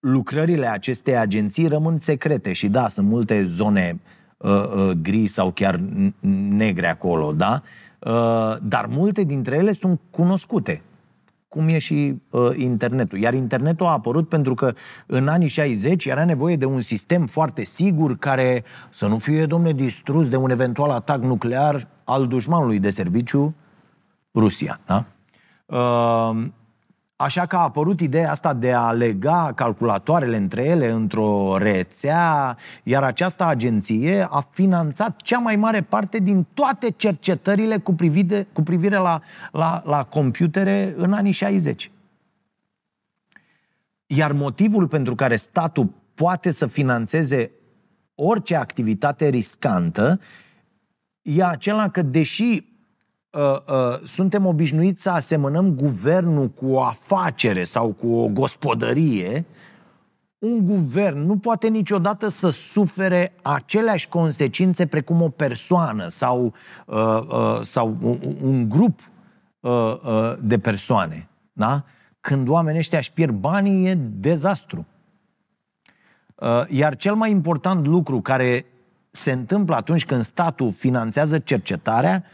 lucrările 0.00 0.66
acestei 0.66 1.16
agenții 1.16 1.66
rămân 1.66 1.98
secrete 1.98 2.52
și 2.52 2.68
da, 2.68 2.88
sunt 2.88 3.08
multe 3.08 3.44
zone 3.44 4.00
uh, 4.36 4.50
uh, 4.50 4.90
gri 4.90 5.26
sau 5.26 5.50
chiar 5.50 5.80
negre 6.48 6.88
acolo, 6.88 7.32
da? 7.32 7.62
Uh, 7.98 8.56
dar 8.62 8.86
multe 8.86 9.22
dintre 9.22 9.56
ele 9.56 9.72
sunt 9.72 10.00
cunoscute 10.10 10.82
cum 11.48 11.68
e 11.68 11.78
și 11.78 12.22
uh, 12.30 12.50
internetul. 12.56 13.18
Iar 13.18 13.34
internetul 13.34 13.86
a 13.86 13.90
apărut 13.90 14.28
pentru 14.28 14.54
că 14.54 14.74
în 15.06 15.28
anii 15.28 15.48
60 15.48 16.04
era 16.04 16.24
nevoie 16.24 16.56
de 16.56 16.64
un 16.64 16.80
sistem 16.80 17.26
foarte 17.26 17.64
sigur 17.64 18.16
care 18.16 18.64
să 18.90 19.06
nu 19.06 19.18
fie, 19.18 19.46
domne, 19.46 19.72
distrus 19.72 20.28
de 20.28 20.36
un 20.36 20.50
eventual 20.50 20.90
atac 20.90 21.22
nuclear 21.22 21.88
al 22.04 22.26
dușmanului 22.26 22.78
de 22.78 22.90
serviciu, 22.90 23.54
Rusia. 24.34 24.80
Da? 24.86 25.04
Uh, 25.66 26.46
Așa 27.20 27.46
că 27.46 27.56
a 27.56 27.62
apărut 27.62 28.00
ideea 28.00 28.30
asta 28.30 28.54
de 28.54 28.72
a 28.72 28.90
lega 28.90 29.52
calculatoarele 29.54 30.36
între 30.36 30.64
ele 30.64 30.90
într-o 30.90 31.56
rețea, 31.56 32.56
iar 32.82 33.02
această 33.02 33.44
agenție 33.44 34.26
a 34.30 34.40
finanțat 34.50 35.16
cea 35.22 35.38
mai 35.38 35.56
mare 35.56 35.82
parte 35.82 36.18
din 36.18 36.46
toate 36.54 36.90
cercetările 36.90 37.78
cu 37.78 37.94
privire, 37.94 38.42
cu 38.52 38.62
privire 38.62 38.96
la, 38.96 39.20
la, 39.52 39.82
la 39.84 40.04
computere 40.04 40.94
în 40.96 41.12
anii 41.12 41.32
60. 41.32 41.90
Iar 44.06 44.32
motivul 44.32 44.88
pentru 44.88 45.14
care 45.14 45.36
statul 45.36 45.90
poate 46.14 46.50
să 46.50 46.66
financeze 46.66 47.50
orice 48.14 48.56
activitate 48.56 49.28
riscantă 49.28 50.20
e 51.22 51.44
acela 51.44 51.88
că, 51.88 52.02
deși 52.02 52.64
uh, 53.30 53.40
uh, 53.40 54.00
suntem 54.04 54.46
obișnuiți 54.46 55.02
să 55.02 55.10
asemănăm 55.10 55.74
guvernul 55.74 56.48
cu 56.48 56.66
o 56.66 56.82
afacere 56.82 57.62
sau 57.62 57.92
cu 57.92 58.14
o 58.14 58.28
gospodărie, 58.28 59.46
un 60.38 60.64
guvern 60.64 61.18
nu 61.18 61.36
poate 61.38 61.68
niciodată 61.68 62.28
să 62.28 62.48
sufere 62.48 63.32
aceleași 63.42 64.08
consecințe 64.08 64.86
precum 64.86 65.22
o 65.22 65.28
persoană 65.28 66.08
sau, 66.08 66.54
uh, 66.86 67.20
uh, 67.28 67.58
sau 67.62 67.96
un, 68.02 68.18
un 68.42 68.68
grup 68.68 69.00
uh, 69.60 69.70
uh, 69.70 70.34
de 70.40 70.58
persoane. 70.58 71.28
Da? 71.52 71.84
Când 72.20 72.48
oamenii 72.48 72.78
ăștia 72.78 72.98
își 72.98 73.12
pierd 73.12 73.34
banii, 73.34 73.88
e 73.88 73.94
dezastru. 73.94 74.86
Uh, 76.34 76.62
iar 76.68 76.96
cel 76.96 77.14
mai 77.14 77.30
important 77.30 77.86
lucru 77.86 78.20
care 78.20 78.66
se 79.10 79.32
întâmplă 79.32 79.74
atunci 79.74 80.06
când 80.06 80.22
statul 80.22 80.72
finanțează 80.72 81.38
cercetarea 81.38 82.24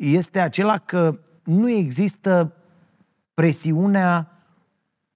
este 0.00 0.40
acela 0.40 0.78
că 0.78 1.18
nu 1.44 1.70
există 1.70 2.52
presiunea 3.34 4.30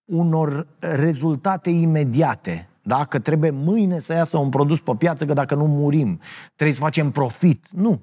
unor 0.04 0.66
rezultate 0.78 1.70
imediate. 1.70 2.68
Da? 2.82 3.04
Că 3.04 3.18
trebuie 3.18 3.50
mâine 3.50 3.98
să 3.98 4.12
iasă 4.12 4.38
un 4.38 4.48
produs 4.48 4.80
pe 4.80 4.92
piață, 4.98 5.26
că 5.26 5.32
dacă 5.32 5.54
nu 5.54 5.66
murim, 5.66 6.20
trebuie 6.54 6.76
să 6.76 6.82
facem 6.82 7.10
profit. 7.10 7.66
Nu. 7.70 8.00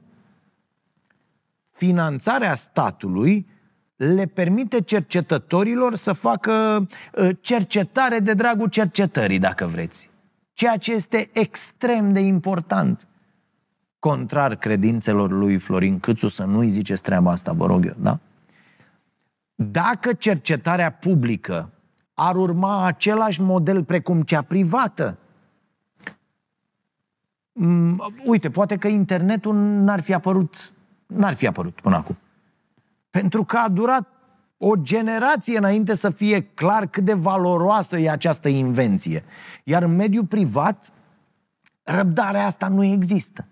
Finanțarea 1.71 2.55
statului 2.55 3.47
le 3.95 4.25
permite 4.25 4.81
cercetătorilor 4.81 5.95
să 5.95 6.13
facă 6.13 6.87
ă, 7.17 7.31
cercetare 7.33 8.19
de 8.19 8.33
dragul 8.33 8.69
cercetării, 8.69 9.39
dacă 9.39 9.65
vreți. 9.65 10.09
Ceea 10.53 10.77
ce 10.77 10.93
este 10.93 11.29
extrem 11.33 12.13
de 12.13 12.19
important. 12.19 13.07
Contrar 14.01 14.55
credințelor 14.55 15.31
lui 15.31 15.57
Florin 15.57 15.99
Câțu, 15.99 16.27
să 16.27 16.43
nu-i 16.43 16.69
ziceți 16.69 17.01
treaba 17.01 17.31
asta, 17.31 17.51
vă 17.51 17.65
rog 17.65 17.85
eu, 17.85 17.93
da? 17.97 18.19
Dacă 19.55 20.13
cercetarea 20.13 20.91
publică 20.91 21.69
ar 22.13 22.35
urma 22.35 22.85
același 22.85 23.41
model 23.41 23.83
precum 23.83 24.21
cea 24.21 24.41
privată, 24.41 25.17
uite, 28.25 28.49
poate 28.49 28.77
că 28.77 28.87
internetul 28.87 29.55
n-ar 29.55 30.01
fi 30.01 30.13
apărut, 30.13 30.73
n-ar 31.05 31.33
fi 31.33 31.47
apărut 31.47 31.81
până 31.81 31.95
acum. 31.95 32.17
Pentru 33.09 33.43
că 33.43 33.57
a 33.57 33.69
durat 33.69 34.07
o 34.57 34.75
generație 34.75 35.57
înainte 35.57 35.93
să 35.93 36.09
fie 36.09 36.41
clar 36.41 36.87
cât 36.87 37.03
de 37.03 37.13
valoroasă 37.13 37.97
e 37.97 38.09
această 38.09 38.47
invenție. 38.47 39.23
Iar 39.63 39.83
în 39.83 39.95
mediul 39.95 40.25
privat, 40.25 40.91
răbdarea 41.83 42.45
asta 42.45 42.67
nu 42.67 42.83
există. 42.83 43.45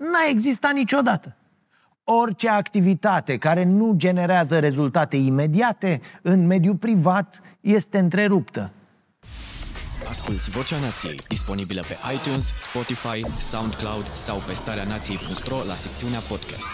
N-a 0.00 0.28
existat 0.30 0.72
niciodată. 0.72 1.36
Orice 2.04 2.48
activitate 2.48 3.36
care 3.36 3.64
nu 3.64 3.92
generează 3.96 4.58
rezultate 4.58 5.16
imediate 5.16 6.00
în 6.22 6.46
mediul 6.46 6.76
privat 6.76 7.40
este 7.60 7.98
întreruptă. 7.98 8.72
Asculți 10.08 10.50
Vocea 10.50 10.78
Nației, 10.78 11.20
disponibilă 11.28 11.82
pe 11.88 11.96
iTunes, 12.14 12.54
Spotify, 12.56 13.24
SoundCloud 13.38 14.04
sau 14.12 14.38
pe 14.46 14.52
starea 14.52 14.84
nației.ro 14.84 15.56
la 15.66 15.74
secțiunea 15.74 16.18
podcast. 16.28 16.70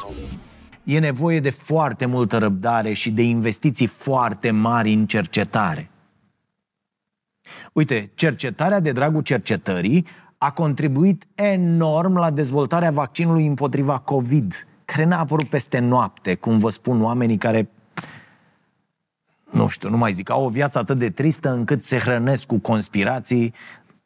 E 0.85 0.99
nevoie 0.99 1.41
de 1.41 1.51
foarte 1.51 2.07
multă 2.07 2.39
răbdare 2.39 2.93
și 2.93 3.11
de 3.11 3.23
investiții 3.23 3.87
foarte 3.87 4.51
mari 4.51 4.93
în 4.93 5.07
cercetare. 5.07 5.91
Uite, 7.73 8.11
cercetarea 8.15 8.81
de 8.81 8.93
dragul 8.93 9.23
cercetării 9.23 10.07
a 10.47 10.51
contribuit 10.51 11.27
enorm 11.35 12.17
la 12.17 12.31
dezvoltarea 12.31 12.91
vaccinului 12.91 13.47
împotriva 13.47 13.99
COVID, 13.99 14.67
care 14.85 15.05
n-a 15.05 15.19
apărut 15.19 15.49
peste 15.49 15.79
noapte, 15.79 16.35
cum 16.35 16.59
vă 16.59 16.71
spun 16.71 17.03
oamenii 17.03 17.37
care 17.37 17.69
nu 19.51 19.69
știu, 19.69 19.89
nu 19.89 19.97
mai 19.97 20.13
zic, 20.13 20.31
au 20.31 20.45
o 20.45 20.49
viață 20.49 20.79
atât 20.79 20.99
de 20.99 21.11
tristă 21.11 21.53
încât 21.53 21.85
se 21.85 21.99
hrănesc 21.99 22.47
cu 22.47 22.59
conspirații 22.59 23.55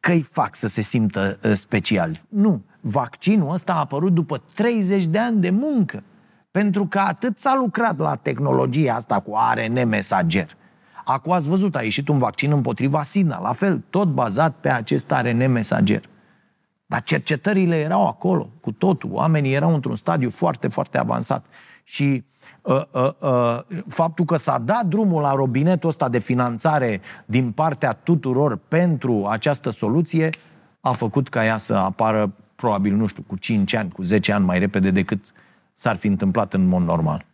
că 0.01 0.13
îi 0.13 0.23
fac 0.23 0.55
să 0.55 0.69
se 0.69 0.81
simtă 0.81 1.39
uh, 1.45 1.53
speciali. 1.55 2.23
Nu, 2.29 2.63
vaccinul 2.81 3.53
ăsta 3.53 3.73
a 3.73 3.79
apărut 3.79 4.13
după 4.13 4.43
30 4.55 5.05
de 5.05 5.19
ani 5.19 5.41
de 5.41 5.51
muncă. 5.51 6.03
Pentru 6.51 6.87
că 6.87 6.99
atât 6.99 7.39
s-a 7.39 7.57
lucrat 7.61 7.99
la 7.99 8.15
tehnologia 8.15 8.95
asta 8.95 9.21
cu 9.21 9.33
ARN 9.35 9.89
mesager. 9.89 10.57
Acum 11.05 11.33
ați 11.33 11.49
văzut, 11.49 11.77
a 11.77 11.83
ieșit 11.83 12.09
un 12.09 12.19
vaccin 12.19 12.53
împotriva 12.53 13.03
SIDA, 13.03 13.41
la 13.43 13.53
fel, 13.53 13.83
tot 13.91 14.09
bazat 14.09 14.55
pe 14.61 14.69
acest 14.69 15.13
ARN 15.13 15.51
mesager. 15.53 16.10
Dar 16.91 17.03
cercetările 17.03 17.77
erau 17.77 18.07
acolo, 18.07 18.51
cu 18.61 18.73
totul. 18.73 19.11
Oamenii 19.13 19.53
erau 19.53 19.75
într-un 19.75 19.97
stadiu 19.97 20.31
foarte, 20.31 20.69
foarte 20.69 20.99
avansat. 20.99 21.45
Și 21.85 22.25
uh, 22.63 22.83
uh, 22.93 23.11
uh, 23.21 23.59
faptul 23.89 24.25
că 24.25 24.37
s-a 24.37 24.59
dat 24.59 24.87
drumul 24.87 25.23
la 25.23 25.33
robinetul 25.33 25.89
ăsta 25.89 26.09
de 26.09 26.19
finanțare 26.19 27.01
din 27.25 27.53
partea 27.53 27.93
tuturor 27.93 28.57
pentru 28.69 29.27
această 29.27 29.71
soluție 29.71 30.31
a 30.81 30.93
făcut 30.93 31.29
ca 31.29 31.45
ea 31.45 31.57
să 31.57 31.75
apară 31.75 32.33
probabil, 32.55 32.95
nu 32.95 33.07
știu, 33.07 33.25
cu 33.27 33.37
5 33.37 33.75
ani, 33.75 33.91
cu 33.91 34.03
10 34.03 34.33
ani 34.33 34.45
mai 34.45 34.59
repede 34.59 34.91
decât 34.91 35.25
s-ar 35.75 35.97
fi 35.97 36.07
întâmplat 36.07 36.55
în 36.55 36.67
mod 36.67 36.83
normal. 36.83 37.25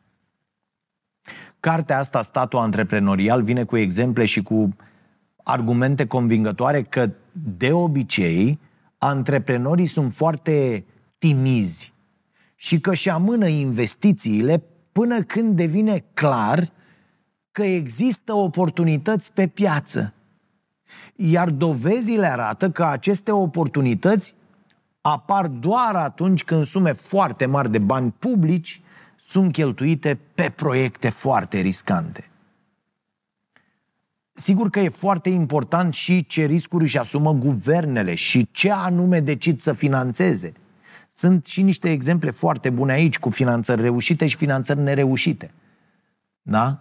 Cartea 1.60 1.98
asta, 1.98 2.22
Statul 2.22 2.58
Antreprenorial, 2.58 3.42
vine 3.42 3.64
cu 3.64 3.76
exemple 3.76 4.24
și 4.24 4.42
cu 4.42 4.76
argumente 5.42 6.06
convingătoare 6.06 6.82
că, 6.82 7.06
de 7.32 7.72
obicei, 7.72 8.64
antreprenorii 9.06 9.86
sunt 9.86 10.14
foarte 10.14 10.84
timizi 11.18 11.94
și 12.54 12.80
că 12.80 12.94
și 12.94 13.10
amână 13.10 13.46
investițiile 13.46 14.62
până 14.92 15.22
când 15.22 15.56
devine 15.56 16.04
clar 16.14 16.72
că 17.52 17.62
există 17.62 18.32
oportunități 18.32 19.32
pe 19.32 19.46
piață. 19.46 20.12
Iar 21.16 21.50
dovezile 21.50 22.26
arată 22.26 22.70
că 22.70 22.84
aceste 22.84 23.30
oportunități 23.30 24.34
apar 25.00 25.46
doar 25.46 25.96
atunci 25.96 26.44
când 26.44 26.64
sume 26.64 26.92
foarte 26.92 27.46
mari 27.46 27.70
de 27.70 27.78
bani 27.78 28.14
publici 28.18 28.80
sunt 29.16 29.52
cheltuite 29.52 30.18
pe 30.34 30.52
proiecte 30.56 31.08
foarte 31.08 31.60
riscante. 31.60 32.30
Sigur 34.38 34.70
că 34.70 34.80
e 34.80 34.88
foarte 34.88 35.28
important 35.28 35.94
și 35.94 36.26
ce 36.26 36.44
riscuri 36.44 36.82
își 36.84 36.98
asumă 36.98 37.32
guvernele 37.32 38.14
și 38.14 38.48
ce 38.50 38.72
anume 38.72 39.20
decid 39.20 39.60
să 39.60 39.72
financeze. 39.72 40.52
Sunt 41.08 41.46
și 41.46 41.62
niște 41.62 41.90
exemple 41.90 42.30
foarte 42.30 42.70
bune 42.70 42.92
aici, 42.92 43.18
cu 43.18 43.30
finanțări 43.30 43.82
reușite 43.82 44.26
și 44.26 44.36
finanțări 44.36 44.80
nereușite. 44.80 45.50
Da? 46.42 46.78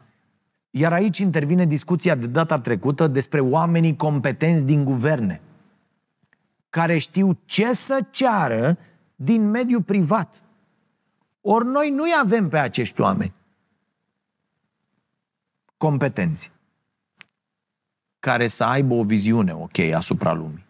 Iar 0.69 0.93
aici 0.93 1.17
intervine 1.17 1.65
discuția 1.65 2.15
de 2.15 2.27
data 2.27 2.59
trecută 2.59 3.07
despre 3.07 3.39
oamenii 3.39 3.95
competenți 3.95 4.65
din 4.65 4.83
guverne 4.83 5.41
care 6.69 6.97
știu 6.97 7.39
ce 7.45 7.73
să 7.73 7.99
ceară 8.11 8.77
din 9.15 9.49
mediul 9.49 9.83
privat. 9.83 10.43
Ori 11.41 11.65
noi 11.65 11.89
nu-i 11.89 12.13
avem 12.21 12.47
pe 12.47 12.57
acești 12.57 13.01
oameni 13.01 13.33
competenți 15.77 16.51
care 18.25 18.47
să 18.47 18.63
aibă 18.63 18.93
o 18.93 19.03
viziune 19.03 19.53
ok 19.53 19.79
asupra 19.95 20.33
lumii. 20.33 20.65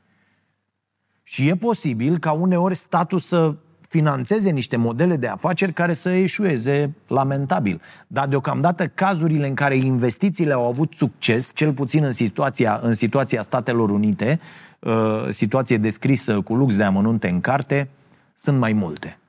Și 1.23 1.47
e 1.47 1.55
posibil 1.55 2.17
ca 2.17 2.31
uneori 2.31 2.75
statul 2.75 3.19
să 3.19 3.55
financeze 3.89 4.49
niște 4.49 4.75
modele 4.77 5.15
de 5.15 5.27
afaceri 5.27 5.73
care 5.73 5.93
să 5.93 6.09
eșueze 6.09 6.95
lamentabil. 7.07 7.81
Dar 8.07 8.27
deocamdată 8.27 8.87
cazurile 8.87 9.47
în 9.47 9.53
care 9.53 9.77
investițiile 9.77 10.53
au 10.53 10.67
avut 10.67 10.93
succes, 10.93 11.51
cel 11.53 11.73
puțin 11.73 12.03
în 12.03 12.11
situația, 12.11 12.79
în 12.81 12.93
situația 12.93 13.41
Statelor 13.41 13.89
Unite, 13.89 14.39
uh, 14.79 15.25
situație 15.29 15.77
descrisă 15.77 16.41
cu 16.41 16.55
lux 16.55 16.75
de 16.75 16.83
amănunte 16.83 17.29
în 17.29 17.41
carte, 17.41 17.89
sunt 18.33 18.57
mai 18.57 18.73
multe. 18.73 19.19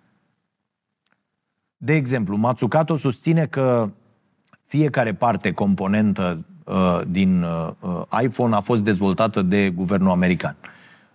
De 1.77 1.95
exemplu, 1.95 2.37
Matsukato 2.37 2.97
susține 2.97 3.47
că 3.47 3.91
fiecare 4.63 5.15
parte 5.15 5.53
componentă 5.53 6.39
uh, 6.39 6.56
din 7.09 7.43
uh, 7.43 8.23
iPhone 8.23 8.55
a 8.55 8.61
fost 8.61 8.83
dezvoltată 8.83 9.43
de 9.43 9.71
guvernul 9.71 10.11
american. 10.11 10.57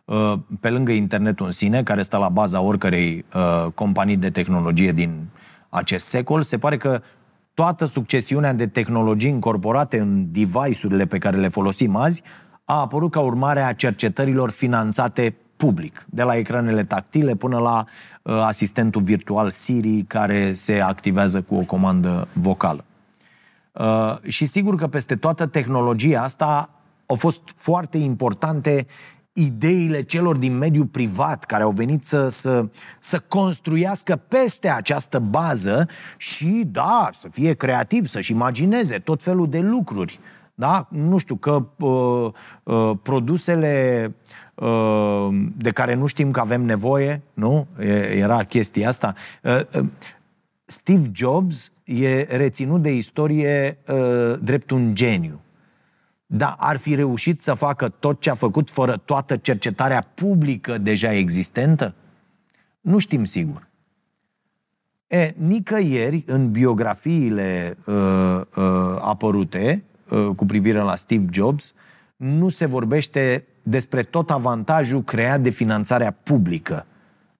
Uh, 0.06 0.34
pe 0.60 0.70
lângă 0.70 0.92
internetul 0.92 1.46
în 1.46 1.52
sine, 1.52 1.84
care 1.84 2.02
stă 2.02 2.18
la 2.18 2.30
baza 2.30 2.62
oricărei 2.62 3.26
uh, 3.36 3.72
companii 3.74 4.18
de 4.18 4.30
tehnologie 4.30 4.92
din 4.92 5.28
acest 5.70 6.06
secol, 6.06 6.42
se 6.42 6.58
pare 6.58 6.78
că 6.78 7.02
toată 7.54 7.86
succesiunea 7.86 8.54
de 8.54 8.68
tehnologii 8.68 9.30
incorporate 9.30 10.00
în 10.00 10.32
device-urile 10.32 11.06
pe 11.06 11.18
care 11.18 11.38
le 11.38 11.48
folosim 11.48 11.96
azi 11.96 12.24
a 12.66 12.80
apărut 12.80 13.12
ca 13.12 13.20
urmare 13.20 13.62
a 13.62 13.74
cercetărilor 13.74 14.50
finanțate 14.50 15.36
public, 15.58 16.06
de 16.10 16.24
la 16.24 16.36
ecranele 16.36 16.84
tactile 16.84 17.36
până 17.36 17.58
la 17.58 17.86
uh, 18.22 18.34
asistentul 18.42 19.02
virtual 19.02 19.50
Siri 19.50 20.04
care 20.08 20.54
se 20.54 20.80
activează 20.80 21.42
cu 21.42 21.56
o 21.56 21.64
comandă 21.64 22.28
vocală. 22.34 22.86
Uh, 23.72 24.18
și 24.28 24.46
sigur 24.46 24.76
că 24.76 24.88
peste 24.88 25.16
toată 25.16 25.46
tehnologia 25.46 26.22
asta 26.22 26.70
au 27.06 27.16
fost 27.16 27.42
foarte 27.58 27.98
importante 27.98 28.88
ideile 29.34 30.02
celor 30.02 30.36
din 30.38 30.58
mediul 30.58 30.86
privat 30.86 31.44
care 31.44 31.64
au 31.64 31.72
venit 31.72 32.04
să, 32.04 32.28
să, 32.28 32.66
să 33.00 33.20
construiască 33.20 34.16
peste 34.16 34.70
această 34.70 35.20
bază 35.20 35.88
și, 36.18 36.64
da, 36.66 37.10
să 37.14 37.28
fie 37.32 37.54
creativ, 37.54 38.08
să-și 38.08 38.32
imagineze 38.32 39.00
tot 39.00 39.24
felul 39.24 39.50
de 39.50 39.60
lucruri. 39.60 40.20
Da? 40.56 40.88
Nu 40.90 41.18
știu, 41.18 41.36
că 41.36 41.66
uh, 41.78 42.32
uh, 42.64 42.98
produsele 43.04 44.16
uh, 44.56 45.28
de 45.58 45.70
care 45.70 45.94
nu 45.94 46.06
știm 46.06 46.32
că 46.32 46.40
avem 46.40 46.62
nevoie, 46.62 47.22
nu? 47.34 47.68
Era 48.16 48.44
chestia 48.44 48.88
asta. 48.88 49.14
Uh, 49.44 49.60
uh, 49.76 49.86
Steve 50.72 51.12
Jobs 51.14 51.72
e 51.84 52.22
reținut 52.22 52.82
de 52.82 52.94
istorie 52.94 53.78
uh, 53.88 54.40
drept 54.42 54.70
un 54.72 54.96
geniu. 54.96 55.42
Dar 56.26 56.56
ar 56.58 56.78
fi 56.78 56.96
reușit 56.96 57.42
să 57.42 57.54
facă 57.54 57.90
tot 57.90 58.22
ce 58.22 58.30
a 58.30 58.36
făcut 58.36 58.70
fără 58.70 59.02
toată 59.06 59.38
cercetarea 59.38 60.04
publică 60.14 60.78
deja 60.78 61.14
existentă? 61.14 61.94
Nu 62.82 62.98
știm 62.98 63.24
sigur. 63.24 63.68
E, 65.08 65.34
nicăieri 65.38 66.24
în 66.26 66.52
biografiile 66.52 67.78
uh, 67.86 68.42
uh, 68.56 68.64
apărute 69.00 69.84
uh, 70.10 70.30
cu 70.36 70.46
privire 70.46 70.80
la 70.80 70.96
Steve 70.96 71.26
Jobs 71.32 71.74
nu 72.16 72.50
se 72.50 72.66
vorbește 72.66 73.46
despre 73.64 74.04
tot 74.04 74.30
avantajul 74.30 75.04
creat 75.04 75.42
de 75.42 75.50
finanțarea 75.50 76.12
publică. 76.24 76.86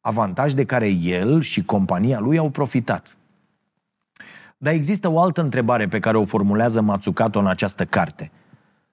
Avantaj 0.02 0.54
de 0.54 0.66
care 0.66 0.88
el 0.90 1.42
și 1.42 1.64
compania 1.64 2.20
lui 2.20 2.38
au 2.38 2.50
profitat. 2.50 3.16
Dar 4.64 4.74
există 4.74 5.08
o 5.10 5.20
altă 5.20 5.42
întrebare 5.42 5.88
pe 5.88 6.00
care 6.00 6.18
o 6.18 6.26
formulează 6.26 6.82
Matsukato 6.82 7.40
în 7.40 7.48
această 7.48 7.86
carte. 7.86 8.32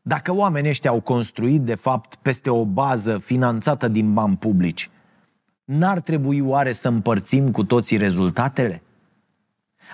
Dacă 0.03 0.35
oamenii 0.35 0.71
ăștia 0.71 0.91
au 0.91 1.01
construit, 1.01 1.63
de 1.63 1.75
fapt, 1.75 2.15
peste 2.15 2.51
o 2.51 2.65
bază 2.65 3.19
finanțată 3.19 3.89
din 3.89 4.13
bani 4.13 4.37
publici, 4.37 4.91
n-ar 5.65 6.01
trebui 6.01 6.41
oare 6.41 6.73
să 6.73 6.89
împărțim 6.89 7.51
cu 7.51 7.65
toții 7.65 7.97
rezultatele? 7.97 8.83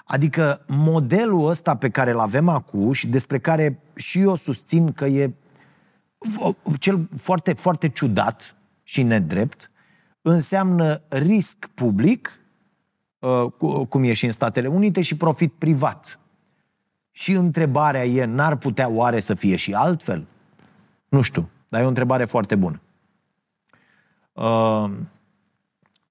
Adică 0.04 0.64
modelul 0.66 1.48
ăsta 1.48 1.76
pe 1.76 1.90
care 1.90 2.10
îl 2.10 2.18
avem 2.18 2.48
acum 2.48 2.92
și 2.92 3.06
despre 3.06 3.38
care 3.38 3.78
și 3.94 4.20
eu 4.20 4.34
susțin 4.34 4.92
că 4.92 5.04
e 5.04 5.34
cel 6.78 7.08
foarte, 7.16 7.52
foarte 7.52 7.88
ciudat 7.88 8.56
și 8.82 9.02
nedrept, 9.02 9.70
înseamnă 10.22 11.02
risc 11.08 11.70
public, 11.74 12.38
uh, 12.38 12.43
cum 13.88 14.02
e 14.02 14.12
și 14.12 14.24
în 14.24 14.30
Statele 14.30 14.68
Unite, 14.68 15.00
și 15.00 15.16
profit 15.16 15.52
privat. 15.52 16.20
Și 17.10 17.32
întrebarea 17.32 18.04
e, 18.04 18.24
n-ar 18.24 18.56
putea 18.56 18.88
oare 18.88 19.20
să 19.20 19.34
fie 19.34 19.56
și 19.56 19.74
altfel? 19.74 20.26
Nu 21.08 21.20
știu, 21.20 21.48
dar 21.68 21.80
e 21.80 21.84
o 21.84 21.88
întrebare 21.88 22.24
foarte 22.24 22.54
bună. 22.54 22.80
Uh, 24.32 24.90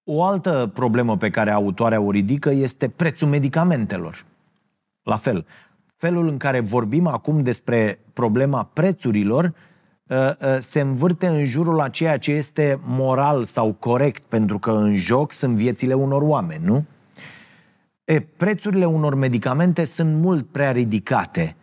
o 0.03 0.23
altă 0.23 0.71
problemă 0.73 1.17
pe 1.17 1.29
care 1.29 1.51
autoarea 1.51 2.01
o 2.01 2.11
ridică 2.11 2.49
este 2.49 2.89
prețul 2.89 3.27
medicamentelor. 3.27 4.25
La 5.03 5.15
fel, 5.15 5.45
felul 5.95 6.27
în 6.27 6.37
care 6.37 6.59
vorbim 6.59 7.07
acum 7.07 7.41
despre 7.41 7.99
problema 8.13 8.63
prețurilor 8.63 9.53
uh, 10.07 10.17
uh, 10.17 10.57
se 10.59 10.79
învârte 10.79 11.27
în 11.27 11.43
jurul 11.43 11.81
a 11.81 11.89
ceea 11.89 12.17
ce 12.17 12.31
este 12.31 12.79
moral 12.85 13.43
sau 13.43 13.73
corect, 13.73 14.23
pentru 14.23 14.59
că 14.59 14.71
în 14.71 14.95
joc 14.95 15.31
sunt 15.31 15.55
viețile 15.55 15.93
unor 15.93 16.21
oameni, 16.21 16.65
nu? 16.65 16.85
E, 18.05 18.19
prețurile 18.19 18.85
unor 18.85 19.15
medicamente 19.15 19.83
sunt 19.83 20.15
mult 20.15 20.47
prea 20.47 20.71
ridicate, 20.71 21.55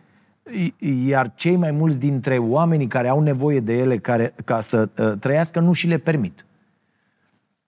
iar 1.05 1.33
cei 1.35 1.55
mai 1.55 1.71
mulți 1.71 1.99
dintre 1.99 2.37
oamenii 2.37 2.87
care 2.87 3.07
au 3.07 3.19
nevoie 3.19 3.59
de 3.59 3.73
ele 3.73 3.97
care, 3.97 4.33
ca 4.45 4.59
să 4.59 4.89
uh, 4.97 5.11
trăiască 5.19 5.59
nu 5.59 5.73
și 5.73 5.87
le 5.87 5.97
permit. 5.97 6.45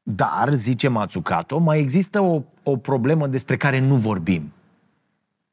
Dar, 0.03 0.49
zice 0.53 0.87
Matsukato, 0.87 1.57
mai 1.57 1.79
există 1.79 2.19
o, 2.19 2.41
o 2.63 2.77
problemă 2.77 3.27
despre 3.27 3.57
care 3.57 3.79
nu 3.79 3.95
vorbim. 3.95 4.53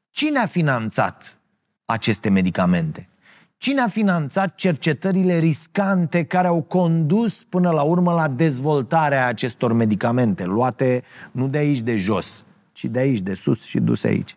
Cine 0.09 0.39
a 0.39 0.45
finanțat 0.45 1.37
aceste 1.85 2.29
medicamente? 2.29 3.09
Cine 3.57 3.81
a 3.81 3.87
finanțat 3.87 4.55
cercetările 4.55 5.37
riscante 5.39 6.23
care 6.23 6.47
au 6.47 6.61
condus 6.61 7.43
până 7.43 7.71
la 7.71 7.81
urmă 7.81 8.13
la 8.13 8.27
dezvoltarea 8.27 9.27
acestor 9.27 9.73
medicamente, 9.73 10.43
luate 10.43 11.03
nu 11.31 11.47
de 11.47 11.57
aici 11.57 11.79
de 11.79 11.97
jos, 11.97 12.45
ci 12.71 12.85
de 12.85 12.99
aici 12.99 13.19
de 13.19 13.33
sus 13.33 13.65
și 13.65 13.79
duse 13.79 14.07
aici? 14.07 14.35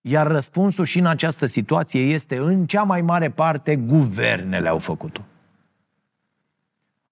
Iar 0.00 0.26
răspunsul 0.26 0.84
și 0.84 0.98
în 0.98 1.06
această 1.06 1.46
situație 1.46 2.00
este, 2.00 2.36
în 2.36 2.66
cea 2.66 2.82
mai 2.82 3.02
mare 3.02 3.30
parte, 3.30 3.76
guvernele 3.76 4.68
au 4.68 4.78
făcut-o. 4.78 5.20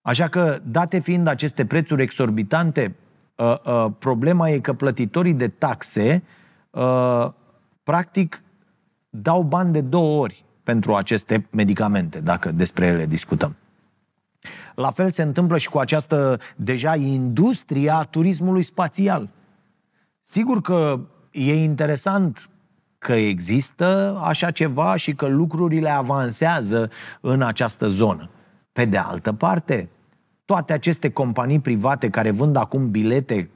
Așa 0.03 0.29
că, 0.29 0.61
date 0.65 0.99
fiind 0.99 1.27
aceste 1.27 1.67
prețuri 1.67 2.03
exorbitante, 2.03 2.95
uh, 3.35 3.55
uh, 3.65 3.87
problema 3.99 4.51
e 4.51 4.59
că 4.59 4.73
plătitorii 4.73 5.35
de 5.35 5.49
taxe 5.49 6.23
uh, 6.71 7.27
practic 7.83 8.43
dau 9.11 9.43
bani 9.43 9.73
de 9.73 9.81
două 9.81 10.21
ori 10.21 10.45
pentru 10.63 10.95
aceste 10.95 11.47
medicamente, 11.51 12.21
dacă 12.21 12.51
despre 12.51 12.87
ele 12.87 13.07
discutăm. 13.07 13.57
La 14.75 14.91
fel 14.91 15.11
se 15.11 15.23
întâmplă 15.23 15.59
și 15.59 15.69
cu 15.69 15.79
această 15.79 16.39
deja 16.57 16.95
industria 16.97 17.97
a 17.97 18.05
turismului 18.05 18.63
spațial. 18.63 19.29
Sigur 20.33 20.61
că 20.61 21.01
e 21.31 21.63
interesant 21.63 22.51
că 22.99 23.13
există 23.13 24.21
așa 24.25 24.51
ceva 24.51 24.97
și 24.97 25.15
că 25.15 25.27
lucrurile 25.27 25.91
avansează 25.91 26.91
în 27.21 27.43
această 27.43 27.87
zonă. 27.87 28.31
Pe 28.73 28.85
de 28.85 28.97
altă 28.97 29.33
parte, 29.33 29.89
toate 30.45 30.73
aceste 30.73 31.11
companii 31.11 31.61
private 31.61 32.11
care 32.11 32.31
vând 32.31 32.57
acum 32.57 32.91
bilete 32.91 33.51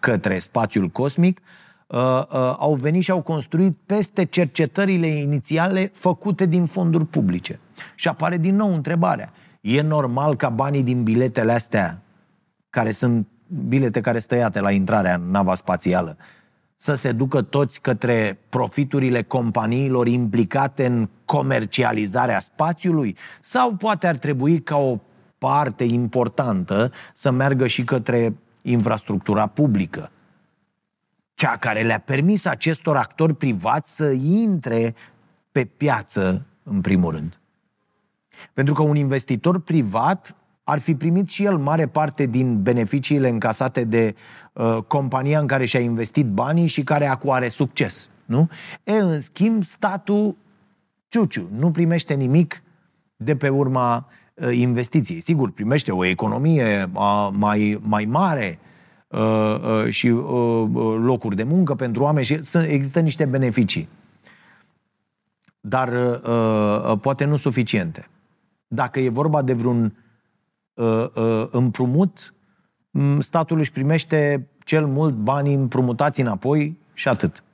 către 0.00 0.38
spațiul 0.38 0.88
cosmic 0.88 1.40
uh, 1.86 1.98
uh, 1.98 2.26
au 2.58 2.74
venit 2.74 3.02
și 3.02 3.10
au 3.10 3.22
construit 3.22 3.76
peste 3.86 4.24
cercetările 4.24 5.06
inițiale 5.06 5.90
făcute 5.94 6.46
din 6.46 6.66
fonduri 6.66 7.06
publice. 7.06 7.60
Și 7.94 8.08
apare 8.08 8.36
din 8.36 8.56
nou 8.56 8.72
întrebarea. 8.72 9.32
E 9.60 9.80
normal 9.80 10.36
ca 10.36 10.48
banii 10.48 10.82
din 10.82 11.02
biletele 11.02 11.52
astea, 11.52 12.02
care 12.70 12.90
sunt 12.90 13.26
bilete 13.68 14.00
care 14.00 14.18
stăiate 14.18 14.60
la 14.60 14.70
intrarea 14.70 15.14
în 15.14 15.30
nava 15.30 15.54
spațială, 15.54 16.16
să 16.74 16.94
se 16.94 17.12
ducă 17.12 17.42
toți 17.42 17.80
către 17.80 18.38
profiturile 18.48 19.22
companiilor 19.22 20.06
implicate 20.06 20.86
în 20.86 21.08
comercializarea 21.24 22.40
spațiului? 22.40 23.16
Sau 23.40 23.74
poate 23.74 24.06
ar 24.06 24.16
trebui 24.16 24.62
ca 24.62 24.76
o 24.76 24.98
parte 25.38 25.84
importantă 25.84 26.92
să 27.14 27.30
meargă 27.30 27.66
și 27.66 27.84
către 27.84 28.36
infrastructura 28.62 29.46
publică? 29.46 30.10
Cea 31.34 31.56
care 31.56 31.82
le-a 31.82 31.98
permis 31.98 32.44
acestor 32.44 32.96
actori 32.96 33.34
privați 33.34 33.96
să 33.96 34.10
intre 34.24 34.94
pe 35.52 35.64
piață, 35.64 36.46
în 36.62 36.80
primul 36.80 37.12
rând. 37.12 37.40
Pentru 38.52 38.74
că 38.74 38.82
un 38.82 38.96
investitor 38.96 39.60
privat 39.60 40.36
ar 40.64 40.78
fi 40.78 40.94
primit 40.94 41.28
și 41.28 41.44
el 41.44 41.56
mare 41.56 41.86
parte 41.86 42.26
din 42.26 42.62
beneficiile 42.62 43.28
încasate 43.28 43.84
de 43.84 44.14
uh, 44.52 44.78
compania 44.86 45.38
în 45.38 45.46
care 45.46 45.64
și-a 45.64 45.80
investit 45.80 46.26
banii 46.26 46.66
și 46.66 46.82
care 46.82 47.06
acum 47.06 47.30
are 47.30 47.48
succes. 47.48 48.10
Nu? 48.24 48.48
E, 48.84 48.92
în 48.92 49.20
schimb, 49.20 49.62
statul 49.62 50.36
ciuciu, 51.08 51.48
nu 51.56 51.70
primește 51.70 52.14
nimic 52.14 52.62
de 53.16 53.36
pe 53.36 53.48
urma 53.48 54.08
uh, 54.34 54.56
investiției. 54.56 55.20
Sigur, 55.20 55.50
primește 55.50 55.92
o 55.92 56.04
economie 56.04 56.90
uh, 56.92 57.28
mai, 57.32 57.80
mai 57.82 58.04
mare 58.04 58.58
uh, 59.08 59.20
uh, 59.20 59.88
și 59.88 60.08
uh, 60.08 60.68
uh 60.72 60.96
locuri 60.98 61.36
de 61.36 61.42
muncă 61.42 61.74
pentru 61.74 62.02
oameni 62.02 62.24
și 62.24 62.40
există 62.66 63.00
niște 63.00 63.24
beneficii. 63.24 63.88
Dar 65.60 65.88
uh, 65.88 66.90
uh, 66.90 66.98
poate 67.00 67.24
nu 67.24 67.36
suficiente. 67.36 68.06
Dacă 68.66 69.00
e 69.00 69.08
vorba 69.08 69.42
de 69.42 69.52
vreun 69.52 69.84
uh, 69.84 69.90
uh, 69.90 70.01
împrumut, 71.50 72.34
statul 73.18 73.58
își 73.58 73.72
primește 73.72 74.48
cel 74.64 74.86
mult 74.86 75.14
banii 75.14 75.54
împrumutați 75.54 76.20
înapoi 76.20 76.76
și 76.94 77.08
atât. 77.08 77.44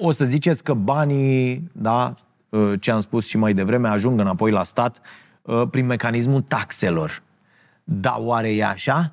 O 0.00 0.10
să 0.10 0.24
ziceți 0.24 0.64
că 0.64 0.74
banii, 0.74 1.70
da, 1.72 2.12
uh, 2.50 2.80
ce 2.80 2.90
am 2.90 3.00
spus 3.00 3.26
și 3.26 3.36
mai 3.36 3.54
devreme, 3.54 3.88
ajung 3.88 4.20
înapoi 4.20 4.50
la 4.50 4.62
stat 4.62 5.00
uh, 5.42 5.62
prin 5.70 5.86
mecanismul 5.86 6.40
taxelor. 6.40 7.22
Da, 7.84 8.16
oare 8.18 8.54
e 8.54 8.64
așa? 8.64 9.12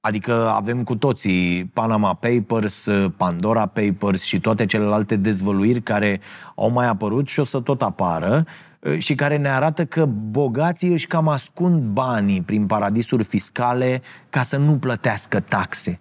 Adică 0.00 0.48
avem 0.48 0.82
cu 0.82 0.96
toții 0.96 1.64
Panama 1.64 2.14
Papers, 2.14 2.88
Pandora 3.16 3.66
Papers 3.66 4.22
și 4.22 4.40
toate 4.40 4.66
celelalte 4.66 5.16
dezvăluiri 5.16 5.80
care 5.80 6.20
au 6.54 6.70
mai 6.70 6.86
apărut 6.86 7.28
și 7.28 7.40
o 7.40 7.44
să 7.44 7.60
tot 7.60 7.82
apară 7.82 8.36
Uh, 8.36 8.69
și 8.98 9.14
care 9.14 9.36
ne 9.36 9.50
arată 9.50 9.84
că 9.84 10.06
bogații 10.06 10.92
își 10.92 11.06
cam 11.06 11.28
ascund 11.28 11.82
banii 11.82 12.42
prin 12.42 12.66
paradisuri 12.66 13.24
fiscale 13.24 14.02
ca 14.30 14.42
să 14.42 14.56
nu 14.56 14.78
plătească 14.78 15.40
taxe. 15.40 16.00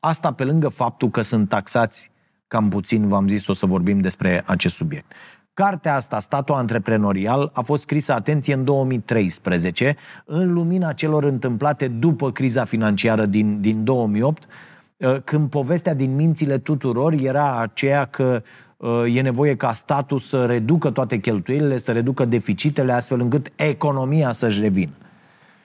Asta 0.00 0.32
pe 0.32 0.44
lângă 0.44 0.68
faptul 0.68 1.10
că 1.10 1.22
sunt 1.22 1.48
taxați 1.48 2.10
cam 2.46 2.68
puțin, 2.68 3.08
v-am 3.08 3.28
zis, 3.28 3.46
o 3.46 3.52
să 3.52 3.66
vorbim 3.66 3.98
despre 4.00 4.42
acest 4.46 4.74
subiect. 4.74 5.12
Cartea 5.54 5.94
asta, 5.94 6.20
Statul 6.20 6.54
Antreprenorial, 6.54 7.50
a 7.52 7.60
fost 7.60 7.82
scrisă, 7.82 8.12
atenție, 8.12 8.54
în 8.54 8.64
2013, 8.64 9.96
în 10.24 10.52
lumina 10.52 10.92
celor 10.92 11.24
întâmplate 11.24 11.88
după 11.88 12.32
criza 12.32 12.64
financiară 12.64 13.26
din, 13.26 13.60
din 13.60 13.84
2008, 13.84 14.42
uh, 14.96 15.16
când 15.24 15.50
povestea 15.50 15.94
din 15.94 16.14
mințile 16.14 16.58
tuturor 16.58 17.12
era 17.12 17.60
aceea 17.60 18.04
că 18.04 18.42
e 19.06 19.20
nevoie 19.20 19.56
ca 19.56 19.72
statul 19.72 20.18
să 20.18 20.46
reducă 20.46 20.90
toate 20.90 21.18
cheltuielile, 21.18 21.76
să 21.76 21.92
reducă 21.92 22.24
deficitele, 22.24 22.92
astfel 22.92 23.20
încât 23.20 23.52
economia 23.56 24.32
să-și 24.32 24.60
revină. 24.60 24.92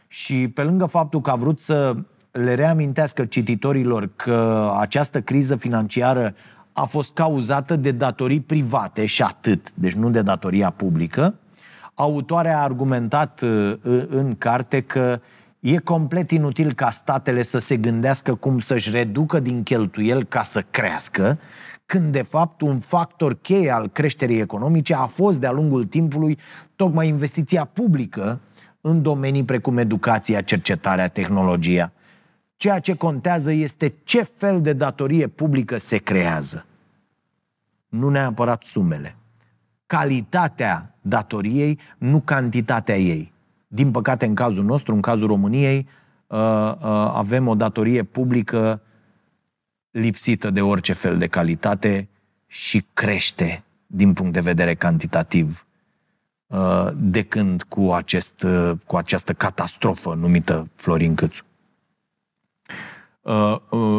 Și 0.08 0.48
pe 0.48 0.64
lângă 0.64 0.86
faptul 0.86 1.22
că 1.22 1.30
a 1.30 1.36
vrut 1.36 1.60
să 1.60 1.96
le 2.32 2.56
reamintească 2.56 3.26
cititorilor 3.26 4.10
că 4.16 4.72
această 4.80 5.22
criză 5.22 5.56
financiară 5.56 6.34
a 6.74 6.84
fost 6.84 7.14
cauzată 7.14 7.76
de 7.76 7.92
datorii 7.92 8.40
private 8.40 9.06
și 9.06 9.22
atât, 9.22 9.74
deci 9.74 9.94
nu 9.94 10.10
de 10.10 10.22
datoria 10.22 10.70
publică, 10.70 11.36
autoarea 11.94 12.58
a 12.58 12.64
argumentat 12.64 13.42
uh, 13.42 13.74
în 14.10 14.36
carte 14.38 14.82
că 14.82 15.20
E 15.60 15.78
complet 15.78 16.32
inutil 16.32 16.74
ca 16.74 16.90
statele 16.90 17.42
să 17.42 17.60
se 17.60 17.78
gândească 17.78 18.36
cum 18.36 18.60
să-și 18.60 18.90
reducă 18.90 19.40
din 19.40 19.64
cheltuiel 19.64 20.24
ca 20.24 20.42
să 20.42 20.64
crească, 20.72 21.40
când 21.88 22.12
de 22.12 22.22
fapt 22.22 22.62
un 22.62 22.80
factor 22.80 23.34
cheie 23.34 23.72
al 23.72 23.90
creșterii 23.90 24.40
economice 24.40 24.94
a 24.94 25.06
fost 25.06 25.40
de-a 25.40 25.52
lungul 25.52 25.86
timpului 25.86 26.38
tocmai 26.76 27.08
investiția 27.08 27.66
publică 27.66 28.40
în 28.82 29.02
domenii 29.02 29.44
precum 29.44 29.78
educația, 29.78 30.42
cercetarea, 30.42 31.08
tehnologia. 31.08 31.92
Ceea 32.56 32.80
ce 32.80 32.96
contează 32.96 33.52
este 33.52 33.94
ce 34.04 34.22
fel 34.24 34.62
de 34.62 34.74
datorie 34.74 35.28
publică 35.28 35.78
se 35.78 35.98
creează. 35.98 36.66
Nu 37.90 38.10
neapărat 38.10 38.64
sumele. 38.64 39.16
Calitatea 39.86 40.96
datoriei, 41.02 41.80
nu 41.98 42.20
cantitatea 42.20 42.98
ei. 42.98 43.34
Din 43.68 43.92
păcate, 43.92 44.26
în 44.26 44.36
cazul 44.36 44.64
nostru, 44.64 44.94
în 44.94 45.02
cazul 45.02 45.28
României, 45.28 45.88
uh, 46.28 46.38
uh, 46.38 47.12
avem 47.14 47.48
o 47.48 47.56
datorie 47.56 48.04
publică 48.04 48.82
lipsită 50.00 50.50
de 50.50 50.62
orice 50.62 50.94
fel 50.94 51.18
de 51.18 51.28
calitate 51.28 52.08
și 52.48 52.86
crește 52.94 53.64
din 53.88 54.14
punct 54.14 54.34
de 54.34 54.42
vedere 54.42 54.76
cantitativ 54.76 55.66
uh, 56.48 56.88
de 56.96 57.24
când 57.24 57.64
cu, 57.64 57.92
acest, 57.92 58.46
cu 58.86 58.98
această 58.98 59.34
catastrofă 59.34 60.14
numită 60.14 60.70
Florin 60.76 61.16
Câțu. 61.16 61.46